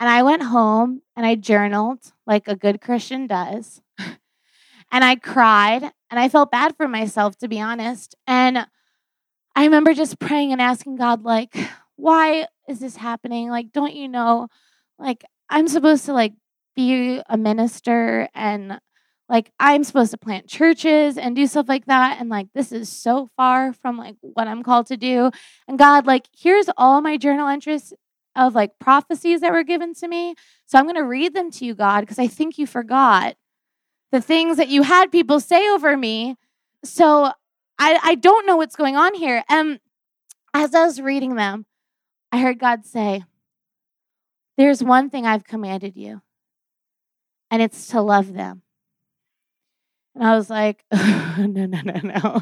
[0.00, 3.82] And I went home and I journaled like a good Christian does.
[3.98, 8.14] and I cried and I felt bad for myself to be honest.
[8.26, 8.66] And
[9.54, 11.54] I remember just praying and asking God like,
[11.96, 13.50] why is this happening?
[13.50, 14.48] Like don't you know
[14.98, 16.32] like I'm supposed to like
[16.74, 18.80] be a minister and
[19.28, 22.88] like I'm supposed to plant churches and do stuff like that and like this is
[22.88, 25.30] so far from like what I'm called to do.
[25.66, 27.92] And God like here's all my journal entries
[28.36, 30.34] of like prophecies that were given to me.
[30.66, 33.36] So I'm going to read them to you God because I think you forgot
[34.12, 36.36] the things that you had people say over me.
[36.84, 37.32] So
[37.78, 39.42] I, I don't know what's going on here.
[39.48, 39.80] And
[40.54, 41.66] as I was reading them,
[42.30, 43.24] I heard God say,
[44.56, 46.22] There's one thing I've commanded you,
[47.50, 48.62] and it's to love them.
[50.16, 52.40] And I was like, No, no, no, no.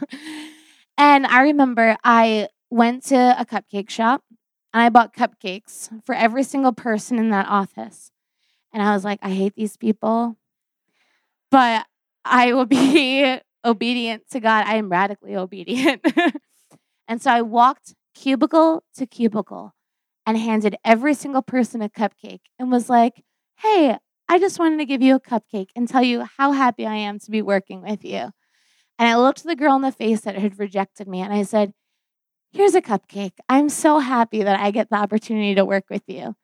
[0.97, 4.23] And I remember I went to a cupcake shop
[4.73, 8.13] and I bought cupcakes for every single person in that office.
[8.73, 10.37] And I was like, I hate these people,
[11.51, 11.87] but
[12.25, 14.67] I will be obedient to God.
[14.67, 16.05] I am radically obedient.
[17.09, 19.75] and so I walked cubicle to cubicle
[20.27, 23.23] and handed every single person a cupcake and was like,
[23.59, 26.97] hey, I just wanted to give you a cupcake and tell you how happy I
[26.97, 28.31] am to be working with you.
[28.99, 31.73] And I looked the girl in the face that had rejected me and I said,
[32.53, 33.39] Here's a cupcake.
[33.49, 36.37] I'm so happy that I get the opportunity to work with you.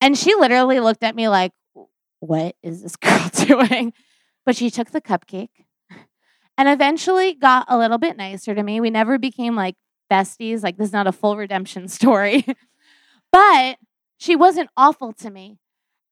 [0.00, 1.52] And she literally looked at me like,
[2.20, 3.92] What is this girl doing?
[4.44, 5.48] But she took the cupcake
[6.56, 8.80] and eventually got a little bit nicer to me.
[8.80, 9.74] We never became like
[10.10, 10.62] besties.
[10.62, 12.46] Like, this is not a full redemption story.
[13.32, 13.78] but
[14.18, 15.58] she wasn't awful to me.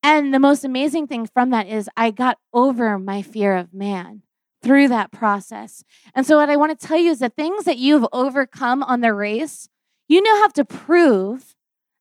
[0.05, 4.21] And the most amazing thing from that is I got over my fear of man
[4.63, 5.83] through that process.
[6.15, 9.01] And so, what I want to tell you is the things that you've overcome on
[9.01, 9.71] the race,
[10.07, 11.57] you now have to prove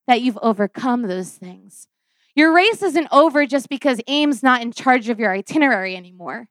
[0.05, 1.87] that you've overcome those things.
[2.35, 6.49] Your race isn't over just because AIM's not in charge of your itinerary anymore.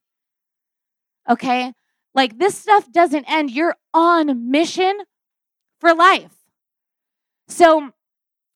[1.29, 1.75] Okay?
[2.15, 3.51] Like this stuff doesn't end.
[3.51, 5.01] You're on mission
[5.81, 6.33] for life.
[7.47, 7.91] So,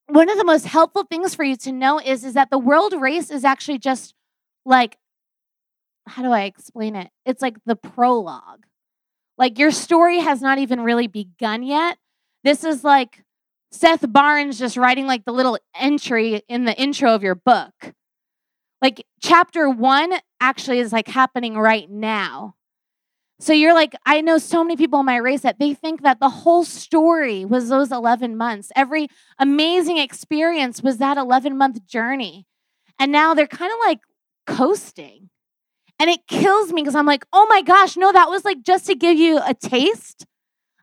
[0.08, 2.92] one of the most helpful things for you to know is, is that the world
[2.94, 4.14] race is actually just
[4.64, 4.96] like
[6.06, 7.10] how do I explain it?
[7.24, 8.64] It's like the prologue.
[9.38, 11.98] Like your story has not even really begun yet.
[12.44, 13.24] This is like
[13.72, 17.92] Seth Barnes just writing like the little entry in the intro of your book.
[18.80, 22.54] Like chapter one actually is like happening right now.
[23.38, 26.20] So you're like, I know so many people in my race that they think that
[26.20, 28.72] the whole story was those 11 months.
[28.75, 32.46] Every amazing experience was that 11 month journey.
[32.99, 34.01] And now they're kind of like
[34.46, 35.29] coasting.
[35.99, 38.87] And it kills me because I'm like, oh my gosh, no, that was like just
[38.87, 40.27] to give you a taste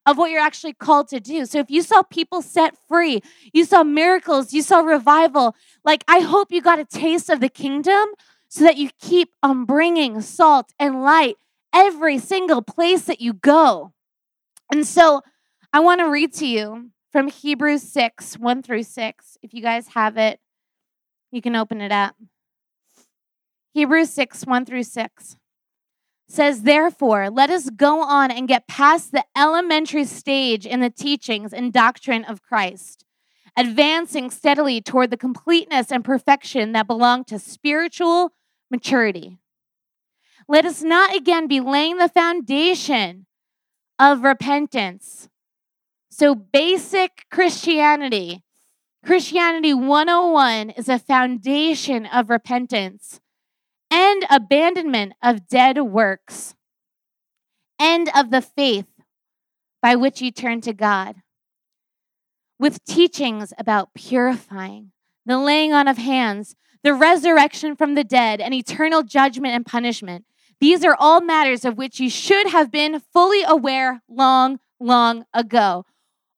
[0.06, 1.46] of what you're actually called to do.
[1.46, 3.22] So if you saw people set free,
[3.54, 7.50] you saw miracles, you saw revival, like I hope you got a taste of the
[7.50, 8.10] kingdom
[8.48, 11.38] so that you keep on bringing salt and light
[11.74, 13.94] every single place that you go.
[14.72, 15.22] And so
[15.72, 19.38] I want to read to you from Hebrews 6, 1 through 6.
[19.42, 20.40] If you guys have it,
[21.32, 22.16] you can open it up.
[23.74, 25.38] Hebrews 6, 1 through 6
[26.28, 31.54] says, Therefore, let us go on and get past the elementary stage in the teachings
[31.54, 33.06] and doctrine of Christ,
[33.58, 38.34] advancing steadily toward the completeness and perfection that belong to spiritual
[38.70, 39.38] maturity.
[40.48, 43.26] Let us not again be laying the foundation
[44.00, 45.30] of repentance.
[46.10, 48.44] So, basic Christianity,
[49.06, 53.20] Christianity 101 is a foundation of repentance
[53.90, 56.56] and abandonment of dead works,
[57.78, 58.88] and of the faith
[59.82, 61.18] by which you turn to God,
[62.58, 64.92] with teachings about purifying,
[65.26, 70.26] the laying on of hands, the resurrection from the dead, and eternal judgment and punishment.
[70.64, 75.84] These are all matters of which you should have been fully aware long, long ago.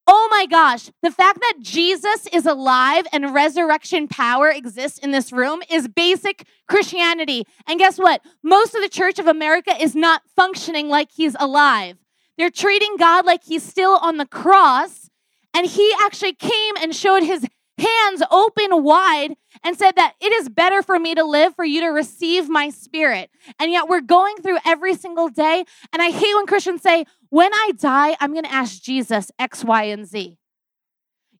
[0.08, 5.32] Oh my gosh, the fact that Jesus is alive and resurrection power exists in this
[5.32, 7.44] room is basic Christianity.
[7.68, 8.22] And guess what?
[8.42, 11.98] Most of the Church of America is not functioning like he's alive.
[12.36, 15.08] They're treating God like he's still on the cross.
[15.54, 17.46] And he actually came and showed his
[17.78, 21.82] hands open wide and said that it is better for me to live for you
[21.82, 23.30] to receive my spirit.
[23.60, 25.66] And yet we're going through every single day.
[25.92, 29.64] And I hate when Christians say, when I die, I'm going to ask Jesus X,
[29.64, 30.38] Y, and Z.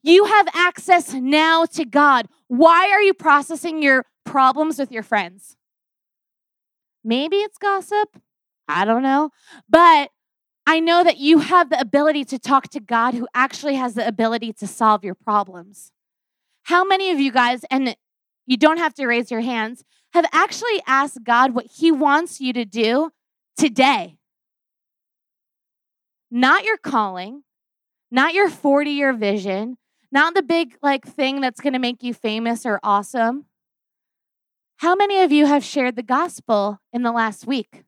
[0.04, 2.28] You have access now to God.
[2.48, 5.58] Why are you processing your problems with your friends?
[7.04, 8.22] Maybe it's gossip.
[8.68, 9.32] I don't know.
[9.70, 10.12] But
[10.68, 14.08] I know that you have the ability to talk to God who actually has the
[14.08, 15.92] ability to solve your problems.
[16.66, 17.96] How many of you guys, and
[18.48, 22.54] you don't have to raise your hands, have actually asked God what He wants you
[22.54, 23.12] to do
[23.56, 24.18] today?
[26.32, 27.44] Not your calling,
[28.10, 29.78] not your 40 year vision,
[30.12, 33.46] not the big like thing that's going to make you famous or awesome.
[34.78, 37.84] How many of you have shared the gospel in the last week?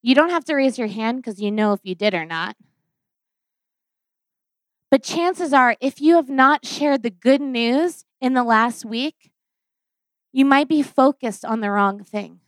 [0.00, 2.56] You don't have to raise your hand because you know if you did or not.
[4.90, 9.30] But chances are, if you have not shared the good news in the last week,
[10.32, 12.40] you might be focused on the wrong thing.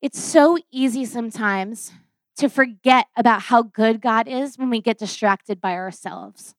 [0.00, 1.92] It's so easy sometimes
[2.38, 6.54] to forget about how good God is when we get distracted by ourselves.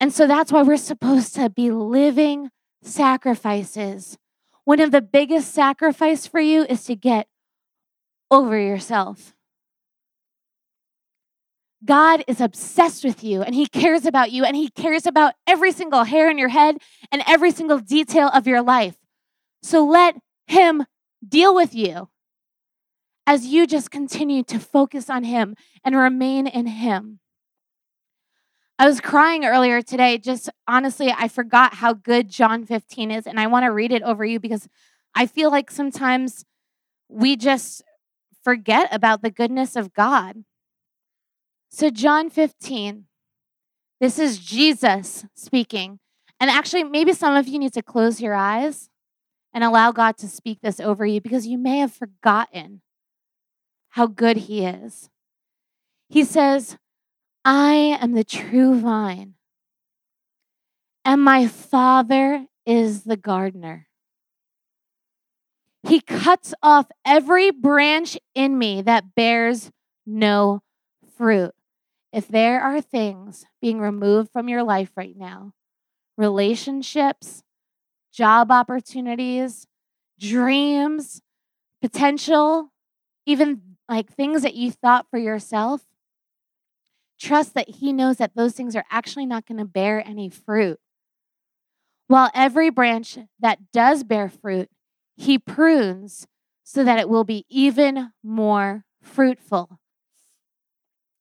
[0.00, 2.50] And so that's why we're supposed to be living
[2.82, 4.16] sacrifices.
[4.64, 7.28] One of the biggest sacrifice for you is to get
[8.30, 9.33] over yourself.
[11.84, 15.72] God is obsessed with you and he cares about you and he cares about every
[15.72, 16.78] single hair in your head
[17.12, 18.96] and every single detail of your life.
[19.62, 20.16] So let
[20.46, 20.84] him
[21.26, 22.08] deal with you
[23.26, 27.20] as you just continue to focus on him and remain in him.
[28.78, 30.18] I was crying earlier today.
[30.18, 34.02] Just honestly, I forgot how good John 15 is, and I want to read it
[34.02, 34.68] over you because
[35.14, 36.44] I feel like sometimes
[37.08, 37.82] we just
[38.42, 40.44] forget about the goodness of God.
[41.76, 43.06] So, John 15,
[44.00, 45.98] this is Jesus speaking.
[46.38, 48.90] And actually, maybe some of you need to close your eyes
[49.52, 52.82] and allow God to speak this over you because you may have forgotten
[53.88, 55.10] how good He is.
[56.08, 56.78] He says,
[57.44, 59.34] I am the true vine,
[61.04, 63.88] and my Father is the gardener.
[65.82, 69.72] He cuts off every branch in me that bears
[70.06, 70.62] no
[71.16, 71.52] fruit
[72.14, 75.52] if there are things being removed from your life right now,
[76.16, 77.42] relationships,
[78.12, 79.66] job opportunities,
[80.20, 81.22] dreams,
[81.82, 82.70] potential,
[83.26, 85.82] even like things that you thought for yourself,
[87.18, 90.78] trust that He knows that those things are actually not going to bear any fruit.
[92.06, 94.70] While every branch that does bear fruit,
[95.16, 96.28] He prunes
[96.62, 99.80] so that it will be even more fruitful.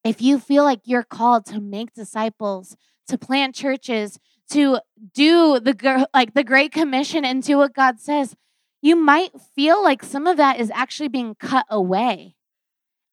[0.03, 2.75] If you feel like you're called to make disciples,
[3.07, 4.19] to plant churches,
[4.51, 4.79] to
[5.13, 8.35] do the like the great commission and do what God says,
[8.81, 12.35] you might feel like some of that is actually being cut away.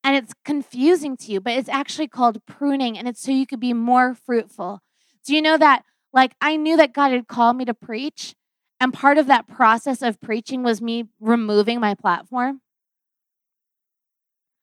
[0.03, 3.61] And it's confusing to you, but it's actually called pruning and it's so you could
[3.61, 4.81] be more fruitful.
[5.25, 8.35] Do you know that like I knew that God had called me to preach
[8.81, 12.63] and part of that process of preaching was me removing my platform?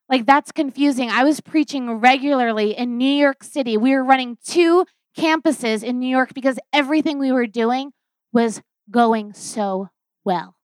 [0.09, 1.09] Like, that's confusing.
[1.09, 3.75] I was preaching regularly in New York City.
[3.75, 4.85] We were running two
[5.17, 7.91] campuses in New York because everything we were doing
[8.31, 9.89] was going so
[10.23, 10.55] well.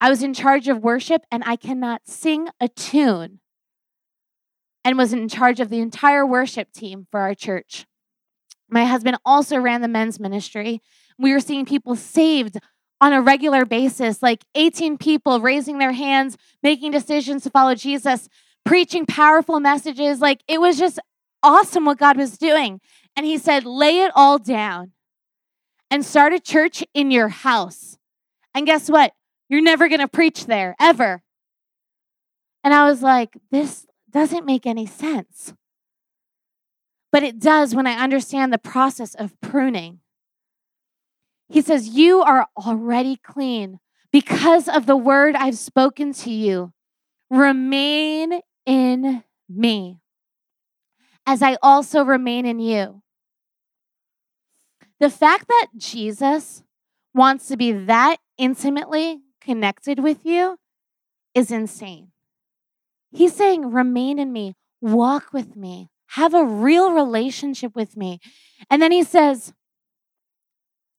[0.00, 3.40] I was in charge of worship and I cannot sing a tune
[4.84, 7.86] and was in charge of the entire worship team for our church.
[8.68, 10.80] My husband also ran the men's ministry.
[11.18, 12.58] We were seeing people saved
[13.04, 18.30] on a regular basis, like 18 people raising their hands, making decisions to follow Jesus,
[18.64, 20.22] preaching powerful messages.
[20.22, 20.98] Like it was just
[21.42, 22.80] awesome what God was doing.
[23.14, 24.92] And he said, lay it all down
[25.90, 27.98] and start a church in your house.
[28.54, 29.12] And guess what?
[29.50, 31.22] You're never going to preach there ever.
[32.64, 35.52] And I was like, this doesn't make any sense.
[37.12, 40.00] But it does when I understand the process of pruning.
[41.48, 43.80] He says, You are already clean
[44.12, 46.72] because of the word I've spoken to you.
[47.30, 49.98] Remain in me
[51.26, 53.02] as I also remain in you.
[55.00, 56.62] The fact that Jesus
[57.14, 60.58] wants to be that intimately connected with you
[61.34, 62.12] is insane.
[63.10, 68.20] He's saying, Remain in me, walk with me, have a real relationship with me.
[68.70, 69.52] And then he says,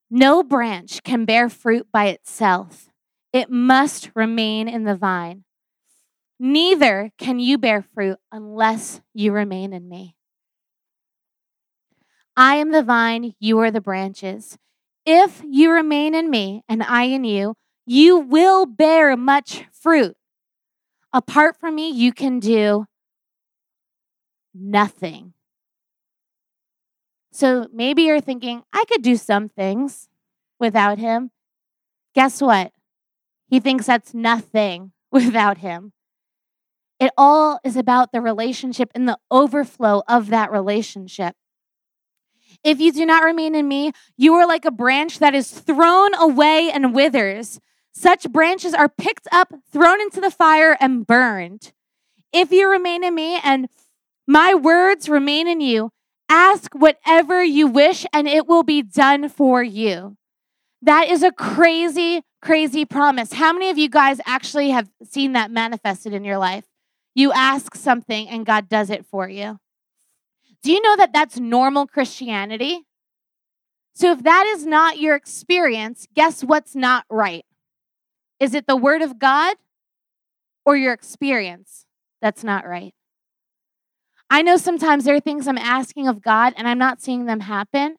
[0.09, 2.89] no branch can bear fruit by itself,
[3.33, 5.43] it must remain in the vine.
[6.39, 10.15] Neither can you bear fruit unless you remain in me.
[12.35, 14.57] I am the vine, you are the branches.
[15.05, 20.17] If you remain in me and I in you, you will bear much fruit.
[21.13, 22.85] Apart from me, you can do
[24.53, 25.34] nothing.
[27.35, 30.07] So maybe you're thinking, I could do some things
[30.57, 31.31] without him.
[32.13, 32.71] Guess what?
[33.49, 35.91] He thinks that's nothing without him.
[36.97, 41.35] It all is about the relationship and the overflow of that relationship.
[42.63, 46.15] If you do not remain in me, you are like a branch that is thrown
[46.15, 47.59] away and withers.
[47.91, 51.73] Such branches are picked up, thrown into the fire, and burned.
[52.31, 53.67] If you remain in me and
[54.25, 55.91] my words remain in you,
[56.29, 60.17] Ask whatever you wish and it will be done for you.
[60.81, 63.33] That is a crazy, crazy promise.
[63.33, 66.65] How many of you guys actually have seen that manifested in your life?
[67.13, 69.59] You ask something and God does it for you.
[70.61, 72.81] Do you know that that's normal Christianity?
[73.93, 77.45] So, if that is not your experience, guess what's not right?
[78.39, 79.55] Is it the Word of God
[80.65, 81.85] or your experience
[82.21, 82.93] that's not right.
[84.29, 87.41] I know sometimes there are things I'm asking of God and I'm not seeing them
[87.41, 87.97] happen.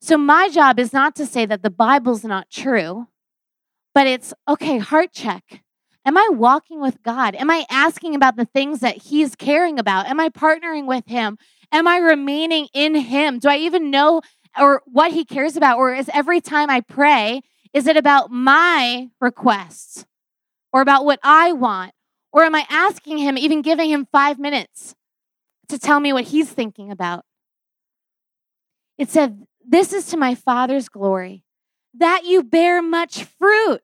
[0.00, 3.08] So my job is not to say that the Bible's not true,
[3.94, 5.62] but it's okay, heart check.
[6.04, 7.34] Am I walking with God?
[7.34, 10.06] Am I asking about the things that He's caring about?
[10.06, 11.36] Am I partnering with Him?
[11.72, 13.40] Am I remaining in Him?
[13.40, 14.20] Do I even know
[14.56, 15.78] or what He cares about?
[15.78, 17.40] Or is every time I pray,
[17.72, 20.06] is it about my requests
[20.72, 21.92] or about what I want?
[22.32, 24.94] Or am I asking Him, even giving Him five minutes
[25.68, 27.24] to tell me what He's thinking about?
[28.98, 31.44] It said, This is to my Father's glory,
[31.94, 33.82] that you bear much fruit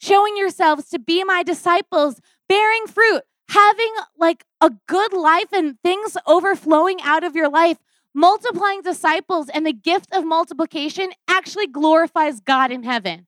[0.00, 6.16] showing yourselves to be my disciples, bearing fruit, having like a good life and things
[6.26, 7.78] overflowing out of your life,
[8.14, 13.26] multiplying disciples and the gift of multiplication actually glorifies God in heaven.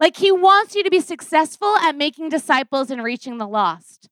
[0.00, 4.08] Like he wants you to be successful at making disciples and reaching the lost.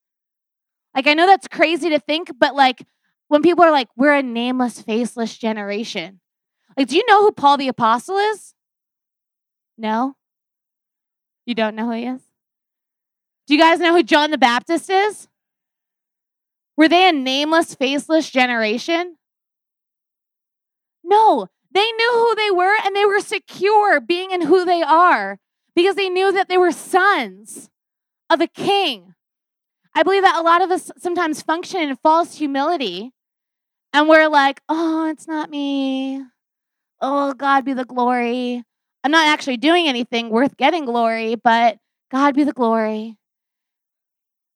[0.95, 2.85] Like I know that's crazy to think, but like
[3.29, 6.21] when people are like, we're a nameless, faceless generation.
[6.77, 8.55] Like, do you know who Paul the Apostle is?
[9.79, 10.17] No?
[11.47, 12.21] You don't know who he is?
[13.47, 15.29] Do you guys know who John the Baptist is?
[16.77, 19.17] Were they a nameless, faceless generation?
[21.05, 25.39] No, they knew who they were and they were secure being in who they are
[25.75, 27.71] because they knew that they were sons
[28.29, 29.15] of a king.
[30.01, 33.13] I believe that a lot of us sometimes function in false humility
[33.93, 36.25] and we're like, oh, it's not me.
[37.03, 38.65] Oh, God be the glory.
[39.05, 41.77] I'm not actually doing anything worth getting glory, but
[42.11, 43.19] God be the glory.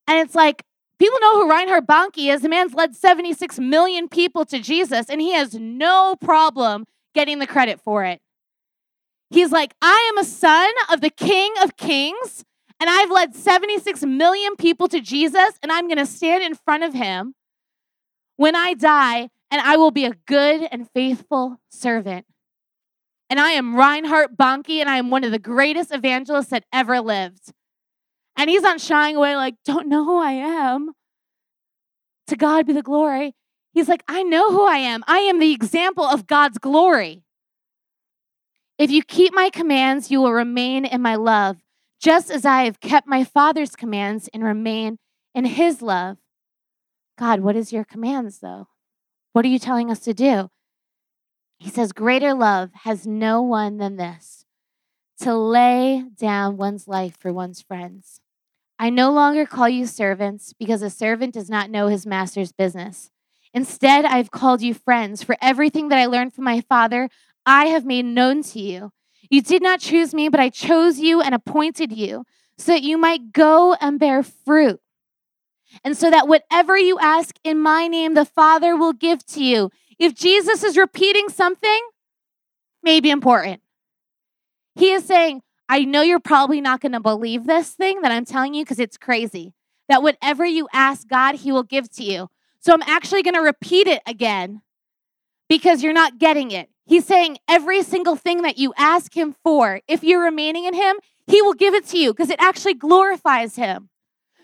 [0.09, 0.65] And it's like,
[0.99, 2.41] people know who Reinhard Bonnke is.
[2.41, 7.47] The man's led 76 million people to Jesus, and he has no problem getting the
[7.47, 8.23] credit for it.
[9.29, 12.47] He's like, I am a son of the King of Kings,
[12.81, 16.85] and I've led 76 million people to Jesus, and I'm going to stand in front
[16.85, 17.35] of him
[18.37, 22.27] when I die, and I will be a good and faithful servant
[23.31, 27.01] and I am Reinhard Bonnke, and I am one of the greatest evangelists that ever
[27.01, 27.53] lived.
[28.37, 30.93] And he's not shying away, like, don't know who I am.
[32.29, 33.35] To God be the glory.
[33.73, 35.03] He's like, I know who I am.
[35.07, 37.25] I am the example of God's glory.
[38.79, 41.57] If you keep my commands, you will remain in my love,
[42.05, 44.99] just as I have kept my Father's commands and remain
[45.35, 46.19] in his love.
[47.19, 48.69] God, what is your commands, though?
[49.33, 50.51] What are you telling us to do?
[51.59, 54.45] He says, Greater love has no one than this
[55.21, 58.21] to lay down one's life for one's friends.
[58.79, 63.11] I no longer call you servants because a servant does not know his master's business.
[63.55, 67.09] Instead, I've called you friends, for everything that I learned from my Father,
[67.47, 68.91] I have made known to you.
[69.35, 72.25] You did not choose me, but I chose you and appointed you
[72.57, 74.81] so that you might go and bear fruit.
[75.83, 79.73] And so that whatever you ask in my name, the Father will give to you.
[79.99, 81.81] If Jesus is repeating something,
[82.81, 83.61] maybe important.
[84.77, 88.25] He is saying, I know you're probably not going to believe this thing that I'm
[88.25, 89.53] telling you because it's crazy.
[89.89, 92.31] That whatever you ask God, He will give to you.
[92.61, 94.63] So I'm actually going to repeat it again
[95.49, 96.71] because you're not getting it.
[96.87, 100.97] He's saying every single thing that you ask Him for, if you're remaining in Him,
[101.27, 103.89] He will give it to you because it actually glorifies Him.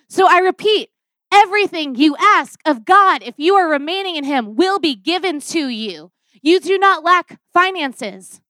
[0.09, 0.91] So I repeat,
[1.33, 5.69] Everything you ask of God, if you are remaining in Him, will be given to
[5.69, 6.11] you.
[6.43, 8.41] You do not lack finances.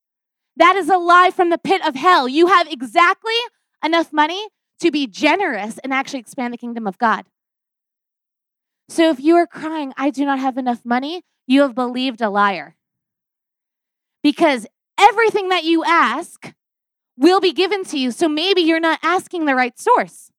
[0.56, 2.26] That is a lie from the pit of hell.
[2.26, 3.34] You have exactly
[3.84, 4.48] enough money
[4.80, 7.26] to be generous and actually expand the kingdom of God.
[8.88, 12.30] So if you are crying, I do not have enough money, you have believed a
[12.30, 12.76] liar.
[14.22, 14.66] Because
[14.98, 16.52] everything that you ask
[17.16, 18.10] will be given to you.
[18.10, 20.30] So maybe you're not asking the right source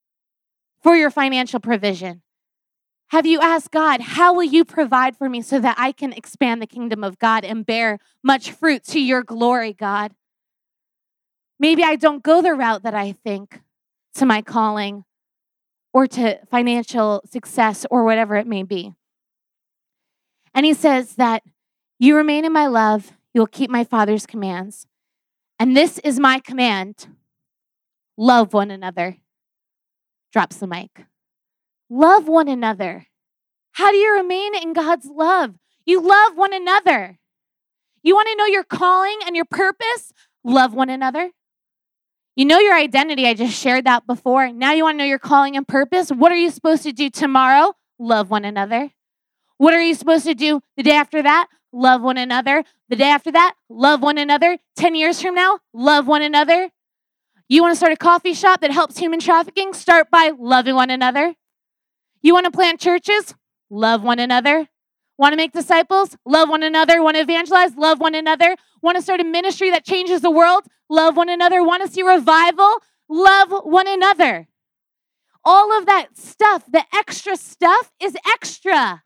[0.82, 2.22] for your financial provision.
[3.08, 6.62] Have you asked God, how will you provide for me so that I can expand
[6.62, 10.12] the kingdom of God and bear much fruit to your glory, God?
[11.60, 13.60] Maybe I don't go the route that I think
[14.14, 15.04] to my calling
[15.92, 18.94] or to financial success or whatever it may be.
[20.54, 21.42] And he says that
[21.98, 24.86] you remain in my love, you will keep my Father's commands.
[25.58, 27.06] And this is my command
[28.16, 29.18] love one another.
[30.32, 31.06] Drops the mic.
[31.88, 33.06] Love one another.
[33.72, 35.54] How do you remain in God's love?
[35.84, 37.18] You love one another.
[38.02, 40.12] You want to know your calling and your purpose?
[40.44, 41.30] Love one another.
[42.34, 43.26] You know your identity.
[43.26, 44.50] I just shared that before.
[44.52, 46.10] Now you want to know your calling and purpose.
[46.10, 47.74] What are you supposed to do tomorrow?
[47.98, 48.90] Love one another.
[49.58, 51.48] What are you supposed to do the day after that?
[51.72, 52.64] Love one another.
[52.88, 54.58] The day after that, love one another.
[54.76, 56.70] 10 years from now, love one another.
[57.48, 59.72] You want to start a coffee shop that helps human trafficking?
[59.72, 61.34] Start by loving one another.
[62.20, 63.34] You want to plant churches?
[63.70, 64.68] Love one another.
[65.18, 66.16] Want to make disciples?
[66.24, 67.02] Love one another.
[67.02, 67.74] Want to evangelize?
[67.76, 68.56] Love one another.
[68.82, 70.64] Want to start a ministry that changes the world?
[70.88, 71.62] Love one another.
[71.62, 72.78] Want to see revival?
[73.08, 74.48] Love one another.
[75.44, 79.02] All of that stuff, the extra stuff, is extra.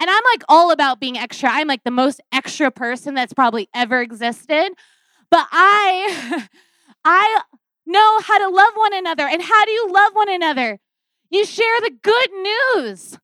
[0.00, 1.50] And I'm like all about being extra.
[1.50, 4.70] I'm like the most extra person that's probably ever existed.
[5.30, 6.46] But I
[7.04, 7.40] I
[7.86, 9.26] know how to love one another.
[9.26, 10.78] And how do you love one another?
[11.30, 13.18] You share the good news.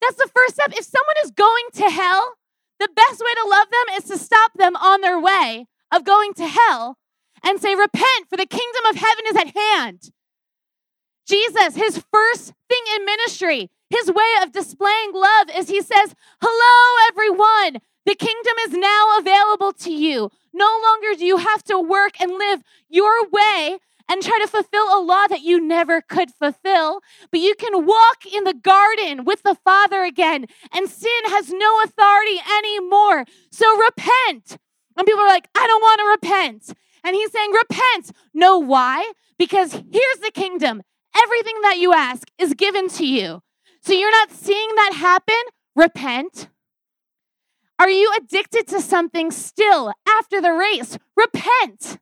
[0.00, 0.72] That's the first step.
[0.72, 2.34] If someone is going to hell,
[2.78, 6.34] the best way to love them is to stop them on their way of going
[6.34, 6.98] to hell
[7.44, 10.10] and say, Repent, for the kingdom of heaven is at hand.
[11.26, 17.08] Jesus, his first thing in ministry, his way of displaying love is he says, Hello,
[17.08, 17.80] everyone.
[18.04, 20.30] The kingdom is now available to you.
[20.52, 23.78] No longer do you have to work and live your way
[24.08, 28.24] and try to fulfill a law that you never could fulfill, but you can walk
[28.32, 33.24] in the garden with the Father again, and sin has no authority anymore.
[33.50, 34.58] So repent.
[34.96, 36.78] And people are like, I don't want to repent.
[37.04, 38.12] And he's saying, Repent.
[38.32, 39.12] Know why?
[39.38, 40.82] Because here's the kingdom
[41.16, 43.42] everything that you ask is given to you.
[43.86, 45.36] So you're not seeing that happen?
[45.76, 46.48] Repent.
[47.78, 50.98] Are you addicted to something still after the race?
[51.16, 52.00] Repent.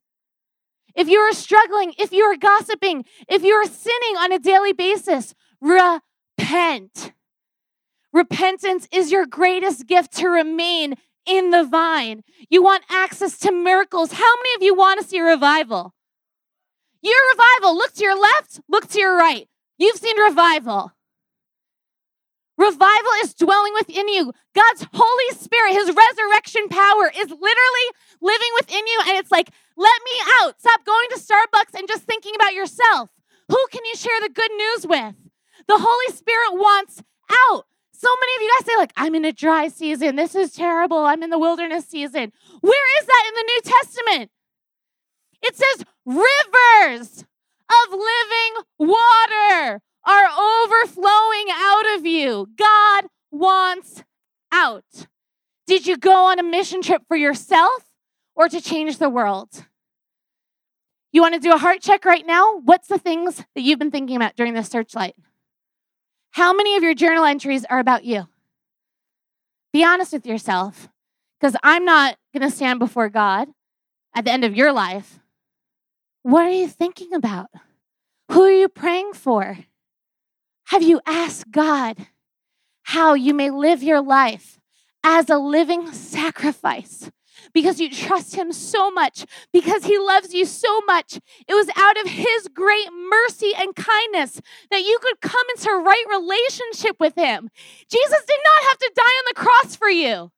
[0.94, 4.72] If you are struggling, if you are gossiping, if you are sinning on a daily
[4.72, 7.12] basis, repent.
[8.14, 10.94] Repentance is your greatest gift to remain
[11.26, 12.22] in the vine.
[12.48, 14.12] You want access to miracles.
[14.12, 15.92] How many of you want to see revival?
[17.02, 19.46] Your revival, look to your left, look to your right.
[19.76, 20.92] You've seen revival.
[22.56, 24.32] Revival is dwelling within you.
[24.54, 27.88] God's Holy Spirit, His resurrection power is literally
[28.20, 29.00] living within you.
[29.08, 30.60] And it's like, let me out.
[30.60, 33.10] Stop going to Starbucks and just thinking about yourself.
[33.48, 35.14] Who can you share the good news with?
[35.66, 37.66] The Holy Spirit wants out.
[37.92, 40.16] So many of you guys say, like, I'm in a dry season.
[40.16, 40.98] This is terrible.
[40.98, 42.32] I'm in the wilderness season.
[42.60, 44.30] Where is that in the New Testament?
[45.42, 47.24] It says rivers
[47.70, 52.48] of living water are overflowing out of you.
[52.56, 54.04] God wants
[54.52, 55.06] out.
[55.66, 57.84] Did you go on a mission trip for yourself
[58.34, 59.66] or to change the world?
[61.12, 62.58] You want to do a heart check right now?
[62.58, 65.14] What's the things that you've been thinking about during this searchlight?
[66.32, 68.26] How many of your journal entries are about you?
[69.72, 70.88] Be honest with yourself,
[71.38, 73.48] because I'm not going to stand before God
[74.14, 75.20] at the end of your life.
[76.22, 77.48] What are you thinking about?
[78.30, 79.58] Who are you praying for?
[80.66, 82.08] Have you asked God
[82.84, 84.58] how you may live your life
[85.02, 87.10] as a living sacrifice?
[87.52, 91.20] Because you trust him so much, because he loves you so much.
[91.46, 94.40] It was out of his great mercy and kindness
[94.70, 97.50] that you could come into right relationship with him.
[97.88, 100.32] Jesus did not have to die on the cross for you.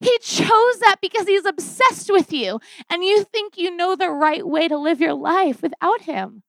[0.00, 2.58] He chose that because he's obsessed with you,
[2.90, 6.42] and you think you know the right way to live your life without him.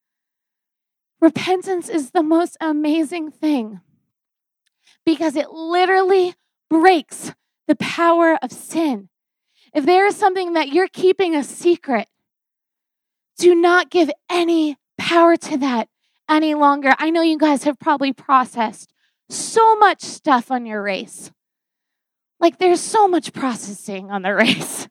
[1.24, 3.80] Repentance is the most amazing thing
[5.06, 6.34] because it literally
[6.70, 7.32] breaks
[7.66, 9.08] the power of sin.
[9.74, 12.10] If there is something that you're keeping a secret,
[13.38, 15.88] do not give any power to that
[16.28, 16.94] any longer.
[17.00, 18.94] I know you guys have probably processed
[19.30, 21.32] so much stuff on your race.
[22.42, 24.90] Like there's so much processing on the race.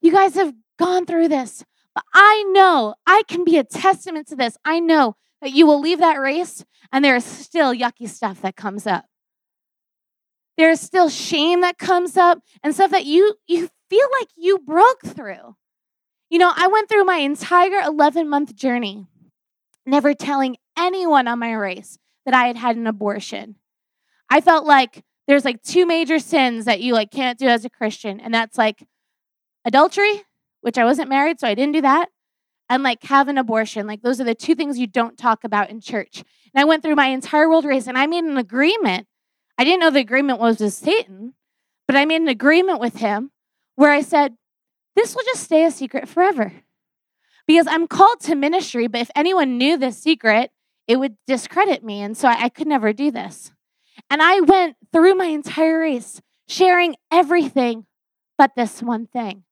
[0.00, 1.64] You guys have gone through this.
[1.96, 4.56] But I know I can be a testament to this.
[4.64, 8.56] I know that you will leave that race and there is still yucky stuff that
[8.56, 9.04] comes up.
[10.56, 14.58] There is still shame that comes up and stuff that you you feel like you
[14.58, 15.56] broke through.
[16.30, 19.06] You know, I went through my entire 11 month journey
[19.84, 23.56] never telling anyone on my race that I had had an abortion.
[24.30, 27.70] I felt like there's like two major sins that you like can't do as a
[27.70, 28.86] Christian and that's like
[29.64, 30.22] adultery,
[30.60, 32.10] which I wasn't married so I didn't do that,
[32.72, 33.86] and like have an abortion.
[33.86, 36.24] Like those are the two things you don't talk about in church.
[36.54, 39.06] And I went through my entire world race and I made an agreement.
[39.58, 41.34] I didn't know the agreement was with Satan,
[41.86, 43.30] but I made an agreement with him
[43.74, 44.36] where I said,
[44.96, 46.50] this will just stay a secret forever.
[47.46, 50.50] Because I'm called to ministry, but if anyone knew this secret,
[50.88, 52.00] it would discredit me.
[52.00, 53.52] And so I, I could never do this.
[54.08, 57.84] And I went through my entire race sharing everything
[58.38, 59.44] but this one thing.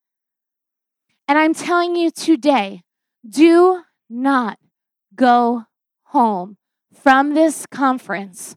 [1.28, 2.82] And I'm telling you today,
[3.28, 4.58] do not
[5.14, 5.64] go
[6.04, 6.56] home
[6.94, 8.56] from this conference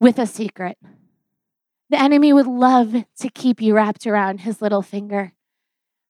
[0.00, 0.76] with a secret.
[1.90, 5.32] The enemy would love to keep you wrapped around his little finger.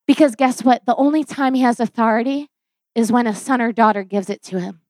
[0.07, 0.87] Because guess what?
[0.87, 2.49] The only time he has authority
[2.95, 4.81] is when a son or daughter gives it to him.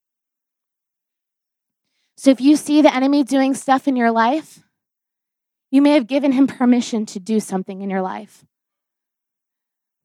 [2.16, 4.62] So if you see the enemy doing stuff in your life,
[5.70, 8.44] you may have given him permission to do something in your life.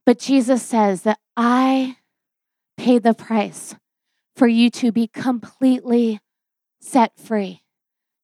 [0.06, 1.98] But Jesus says that I
[2.78, 3.76] paid the price
[4.36, 6.20] for you to be completely
[6.80, 7.64] set free.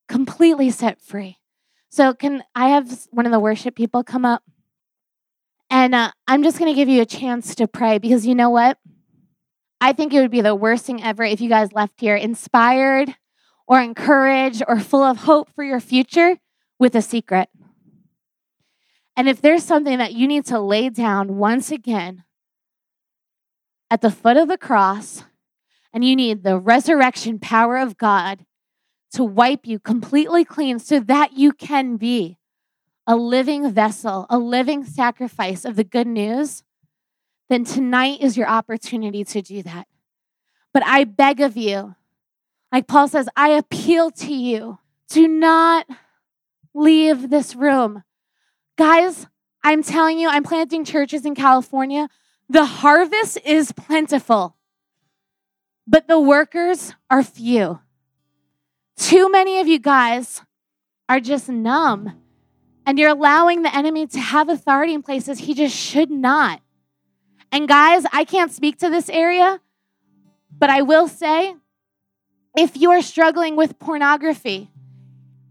[0.07, 1.39] Completely set free.
[1.89, 4.43] So, can I have one of the worship people come up?
[5.69, 8.49] And uh, I'm just going to give you a chance to pray because you know
[8.49, 8.77] what?
[9.81, 13.15] I think it would be the worst thing ever if you guys left here inspired
[13.67, 16.37] or encouraged or full of hope for your future
[16.79, 17.49] with a secret.
[19.15, 22.23] And if there's something that you need to lay down once again
[23.93, 25.23] at the foot of the cross,
[25.93, 28.43] and you need the resurrection power of God
[29.11, 32.39] to wipe you completely clean so that you can be
[33.05, 36.63] a living vessel, a living sacrifice of the good news,
[37.49, 39.85] then tonight is your opportunity to do that.
[40.73, 41.93] But I beg of you,
[42.71, 45.85] like Paul says, I appeal to you, do not
[46.73, 48.01] leave this room.
[48.75, 49.27] Guys,
[49.63, 52.09] I'm telling you, I'm planting churches in California.
[52.49, 54.55] The harvest is plentiful,
[55.87, 57.79] but the workers are few.
[58.97, 60.41] Too many of you guys
[61.09, 62.21] are just numb
[62.85, 66.61] and you're allowing the enemy to have authority in places he just should not.
[67.51, 69.61] And guys, I can't speak to this area,
[70.57, 71.55] but I will say
[72.55, 74.69] if you are struggling with pornography,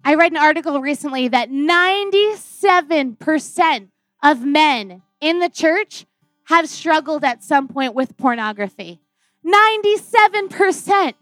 [0.04, 3.88] I read an article recently that 97%
[4.22, 6.06] of men in the church
[6.44, 9.00] have struggled at some point with pornography.
[9.44, 11.14] 97%.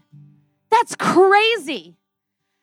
[0.70, 1.96] That's crazy.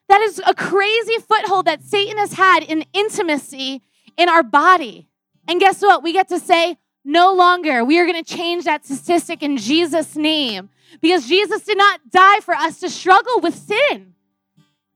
[0.09, 3.81] That is a crazy foothold that Satan has had in intimacy
[4.15, 5.09] in our body.
[5.47, 6.03] And guess what?
[6.03, 7.83] We get to say, no longer.
[7.85, 10.69] We are going to change that statistic in Jesus' name
[11.01, 14.13] because Jesus did not die for us to struggle with sin.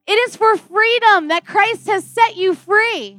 [0.07, 3.17] It is for freedom that Christ has set you free.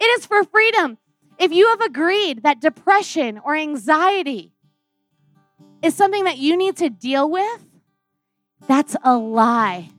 [0.00, 0.98] It is for freedom.
[1.38, 4.52] If you have agreed that depression or anxiety
[5.82, 7.64] is something that you need to deal with,
[8.66, 9.90] that's a lie.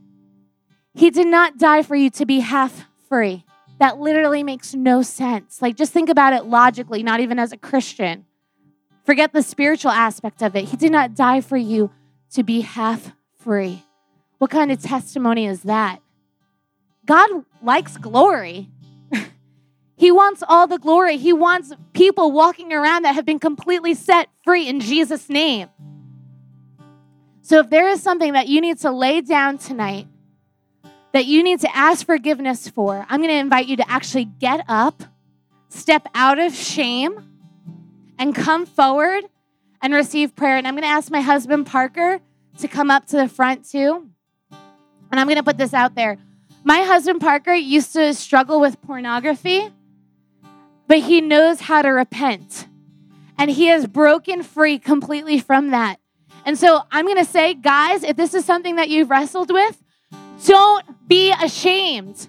[0.94, 3.46] He did not die for you to be half free.
[3.80, 5.62] That literally makes no sense.
[5.62, 8.26] Like, just think about it logically, not even as a Christian.
[9.04, 10.66] Forget the spiritual aspect of it.
[10.66, 11.92] He did not die for you
[12.32, 13.84] to be half free.
[14.40, 16.02] What kind of testimony is that?
[17.06, 18.70] God likes glory.
[19.98, 21.18] He wants all the glory.
[21.18, 25.70] He wants people walking around that have been completely set free in Jesus' name.
[27.42, 30.08] So if there is something that you need to lay down tonight,
[31.14, 34.64] that you need to ask forgiveness for, I'm going to invite you to actually get
[34.68, 35.02] up,
[35.70, 37.34] step out of shame,
[38.20, 39.24] and come forward
[39.82, 40.58] and receive prayer.
[40.58, 42.20] And I'm going to ask my husband, Parker,
[42.60, 44.10] to come up to the front too.
[44.52, 46.18] And I'm going to put this out there.
[46.64, 49.70] My husband, Parker, used to struggle with pornography,
[50.88, 52.68] but he knows how to repent.
[53.38, 56.00] And he has broken free completely from that.
[56.46, 59.84] And so I'm going to say, guys, if this is something that you've wrestled with,
[60.46, 62.28] don't be ashamed.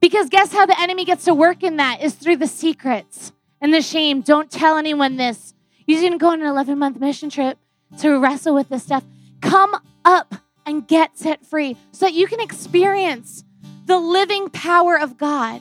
[0.00, 3.72] Because guess how the enemy gets to work in that is through the secrets and
[3.72, 4.20] the shame.
[4.20, 5.54] Don't tell anyone this.
[5.86, 7.56] You didn't go on an 11 month mission trip
[7.98, 9.04] to wrestle with this stuff.
[9.40, 10.34] Come up
[10.66, 13.44] and get set free so that you can experience
[13.86, 15.60] the living power of God.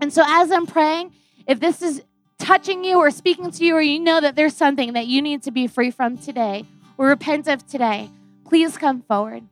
[0.00, 1.12] And so, as I'm praying,
[1.46, 2.02] if this is
[2.38, 5.42] touching you or speaking to you, or you know that there's something that you need
[5.44, 6.64] to be free from today
[6.98, 8.10] or repent of today,
[8.44, 9.44] please come forward.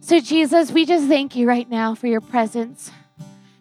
[0.00, 2.90] So, Jesus, we just thank you right now for your presence.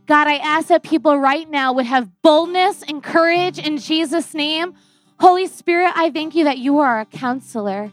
[0.08, 4.74] God, I ask that people right now would have boldness and courage in Jesus' name.
[5.20, 7.92] Holy Spirit, I thank you that you are a counselor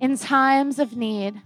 [0.00, 1.40] in times of need.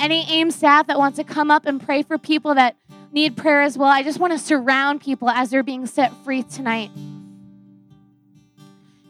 [0.00, 2.76] Any AIM staff that wants to come up and pray for people that
[3.16, 6.42] need prayer as well, I just want to surround people as they're being set free
[6.44, 6.90] tonight.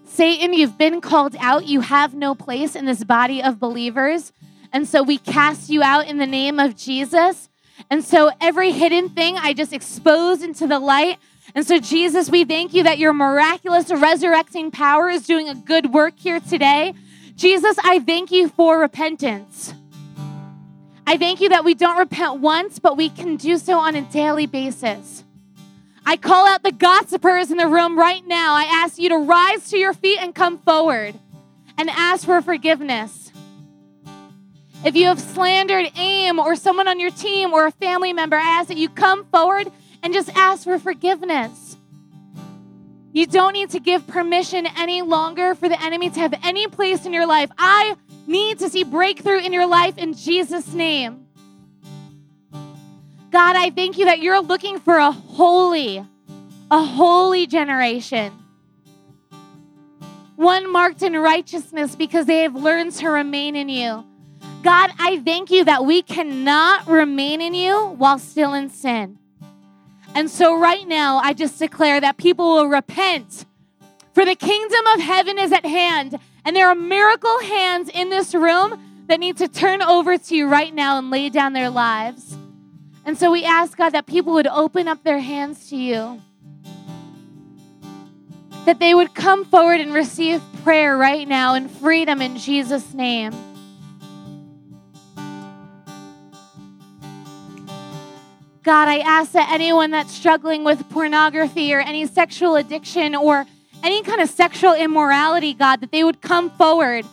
[0.07, 1.67] Satan, you've been called out.
[1.67, 4.33] You have no place in this body of believers.
[4.73, 7.51] And so we cast you out in the name of Jesus.
[7.91, 11.19] And so every hidden thing I just expose into the light.
[11.55, 15.93] And so, Jesus, we thank you that your miraculous resurrecting power is doing a good
[15.93, 16.95] work here today.
[17.35, 19.75] Jesus, I thank you for repentance.
[21.09, 24.03] I thank you that we don't repent once, but we can do so on a
[24.03, 25.23] daily basis.
[26.05, 28.55] I call out the gossipers in the room right now.
[28.55, 31.15] I ask you to rise to your feet and come forward
[31.79, 33.31] and ask for forgiveness.
[34.85, 38.59] If you have slandered AIM or someone on your team or a family member, I
[38.59, 39.71] ask that you come forward
[40.03, 41.77] and just ask for forgiveness.
[43.13, 47.07] You don't need to give permission any longer for the enemy to have any place
[47.07, 47.51] in your life.
[47.57, 47.97] I
[48.27, 51.27] need to see breakthrough in your life in Jesus' name.
[53.31, 56.05] God, I thank you that you're looking for a holy,
[56.71, 58.33] a holy generation.
[60.37, 64.05] One marked in righteousness because they have learned to remain in you.
[64.63, 69.19] God, I thank you that we cannot remain in you while still in sin.
[70.15, 73.45] And so, right now, I just declare that people will repent,
[74.15, 76.19] for the kingdom of heaven is at hand.
[76.47, 80.47] And there are miracle hands in this room that need to turn over to you
[80.47, 82.37] right now and lay down their lives.
[83.05, 86.23] And so, we ask God that people would open up their hands to you,
[88.65, 93.33] that they would come forward and receive prayer right now and freedom in Jesus' name.
[98.63, 103.47] God, I ask that anyone that's struggling with pornography or any sexual addiction or
[103.83, 107.05] any kind of sexual immorality, God, that they would come forward.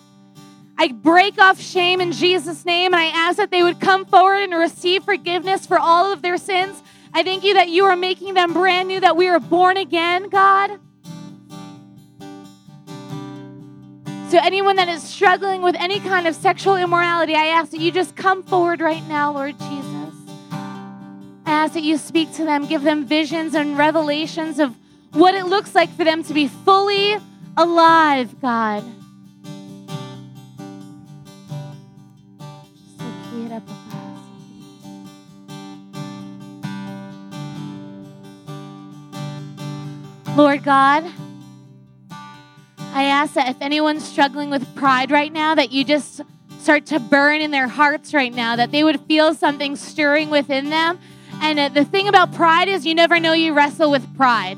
[0.78, 4.40] I break off shame in Jesus' name and I ask that they would come forward
[4.40, 6.82] and receive forgiveness for all of their sins.
[7.14, 10.30] I thank you that you are making them brand new, that we are born again,
[10.30, 10.80] God.
[14.30, 17.92] So, anyone that is struggling with any kind of sexual immorality, I ask that you
[17.92, 20.16] just come forward right now, Lord Jesus.
[21.46, 24.76] I ask that you speak to them, give them visions and revelations of
[25.14, 27.18] what it looks like for them to be fully
[27.58, 28.84] alive, God.
[40.36, 41.04] Lord God,
[42.80, 46.22] I ask that if anyone's struggling with pride right now, that you just
[46.60, 50.72] start to burn in their hearts right now, that they would feel something stirring within
[50.72, 51.00] them
[51.44, 54.58] and uh, the thing about pride is you never know you wrestle with pride.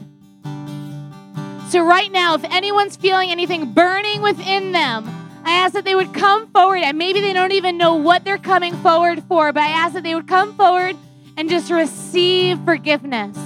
[1.75, 5.09] So, right now, if anyone's feeling anything burning within them,
[5.43, 8.37] I ask that they would come forward, and maybe they don't even know what they're
[8.37, 10.95] coming forward for, but I ask that they would come forward
[11.35, 13.37] and just receive forgiveness.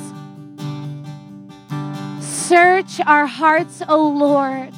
[2.21, 4.73] Search our hearts, O Lord.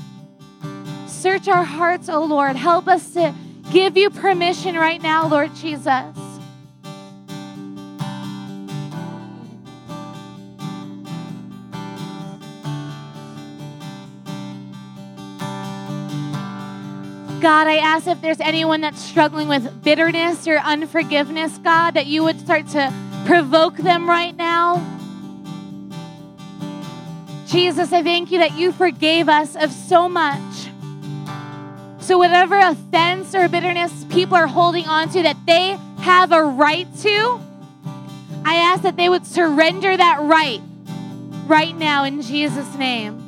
[1.07, 2.55] Search our hearts, O Lord.
[2.55, 3.35] Help us to
[3.69, 6.30] give you permission right now, Lord Jesus.
[17.41, 22.23] God, I ask if there's anyone that's struggling with bitterness or unforgiveness, God, that you
[22.23, 22.93] would start to
[23.25, 24.77] provoke them right now.
[27.47, 30.69] Jesus, I thank you that you forgave us of so much.
[31.99, 36.87] So, whatever offense or bitterness people are holding on to that they have a right
[36.97, 37.41] to,
[38.45, 40.61] I ask that they would surrender that right
[41.47, 43.20] right now in Jesus' name.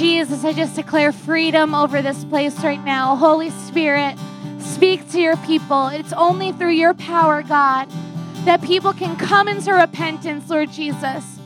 [0.00, 3.16] Jesus, I just declare freedom over this place right now.
[3.16, 4.16] Holy Spirit,
[4.58, 5.88] speak to your people.
[5.88, 7.86] It's only through your power, God,
[8.46, 11.38] that people can come into repentance, Lord Jesus.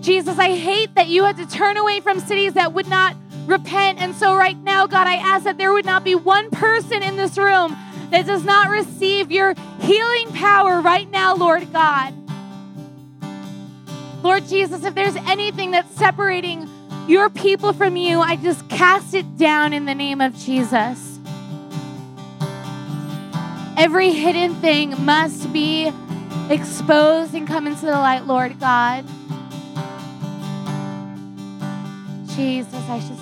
[0.00, 4.00] Jesus, I hate that you had to turn away from cities that would not repent.
[4.00, 7.16] And so, right now, God, I ask that there would not be one person in
[7.16, 7.76] this room
[8.10, 12.14] that does not receive your healing power right now, Lord God.
[14.22, 16.68] Lord Jesus, if there's anything that's separating
[17.10, 21.18] your people from you, I just cast it down in the name of Jesus.
[23.76, 25.92] Every hidden thing must be
[26.48, 29.04] exposed and come into the light, Lord God.
[32.36, 33.18] Jesus, I should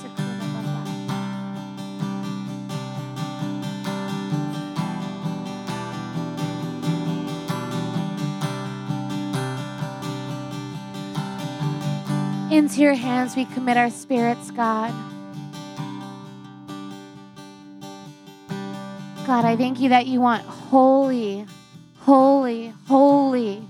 [12.59, 14.93] Into your hands we commit our spirits, God.
[19.25, 21.47] God, I thank you that you want holy,
[21.99, 23.63] holy, holy,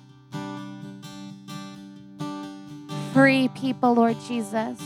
[3.13, 4.81] free people, Lord Jesus.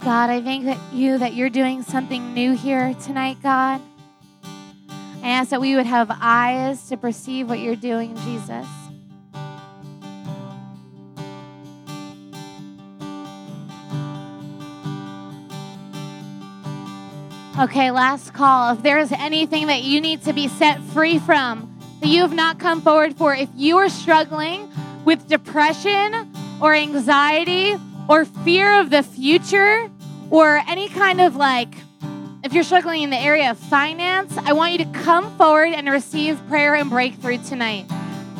[0.00, 3.80] God, I thank you that you're doing something new here tonight, God.
[5.22, 8.66] I ask that we would have eyes to perceive what you're doing, Jesus.
[17.58, 18.74] Okay, last call.
[18.74, 22.32] If there is anything that you need to be set free from, that you have
[22.32, 24.70] not come forward for, if you are struggling
[25.04, 27.74] with depression or anxiety
[28.08, 29.90] or fear of the future
[30.30, 31.74] or any kind of like
[32.44, 35.88] if you're struggling in the area of finance, I want you to come forward and
[35.88, 37.86] receive prayer and breakthrough tonight.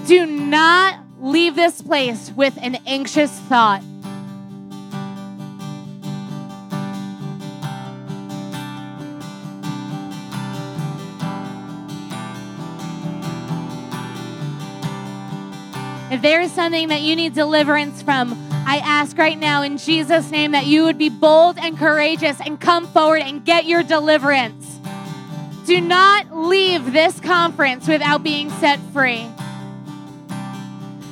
[0.06, 3.82] Do not leave this place with an anxious thought.
[16.10, 20.30] If there is something that you need deliverance from, I ask right now in Jesus'
[20.30, 24.78] name that you would be bold and courageous and come forward and get your deliverance.
[25.64, 29.26] Do not leave this conference without being set free.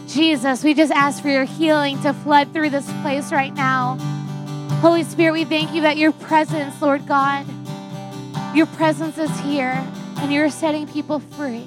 [0.07, 3.97] Jesus, we just ask for your healing to flood through this place right now.
[4.83, 7.47] Holy Spirit, we thank you that your presence, Lord God,
[8.55, 9.83] your presence is here
[10.19, 11.67] and you're setting people free.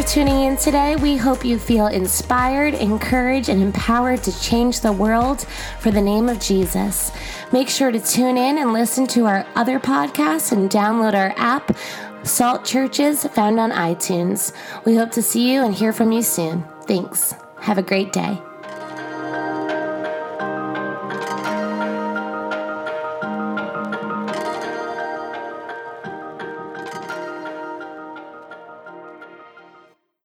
[0.00, 0.96] For tuning in today.
[0.96, 5.42] We hope you feel inspired, encouraged, and empowered to change the world
[5.78, 7.12] for the name of Jesus.
[7.52, 11.76] Make sure to tune in and listen to our other podcasts and download our app,
[12.22, 14.54] Salt Churches, found on iTunes.
[14.86, 16.64] We hope to see you and hear from you soon.
[16.86, 17.34] Thanks.
[17.60, 18.40] Have a great day.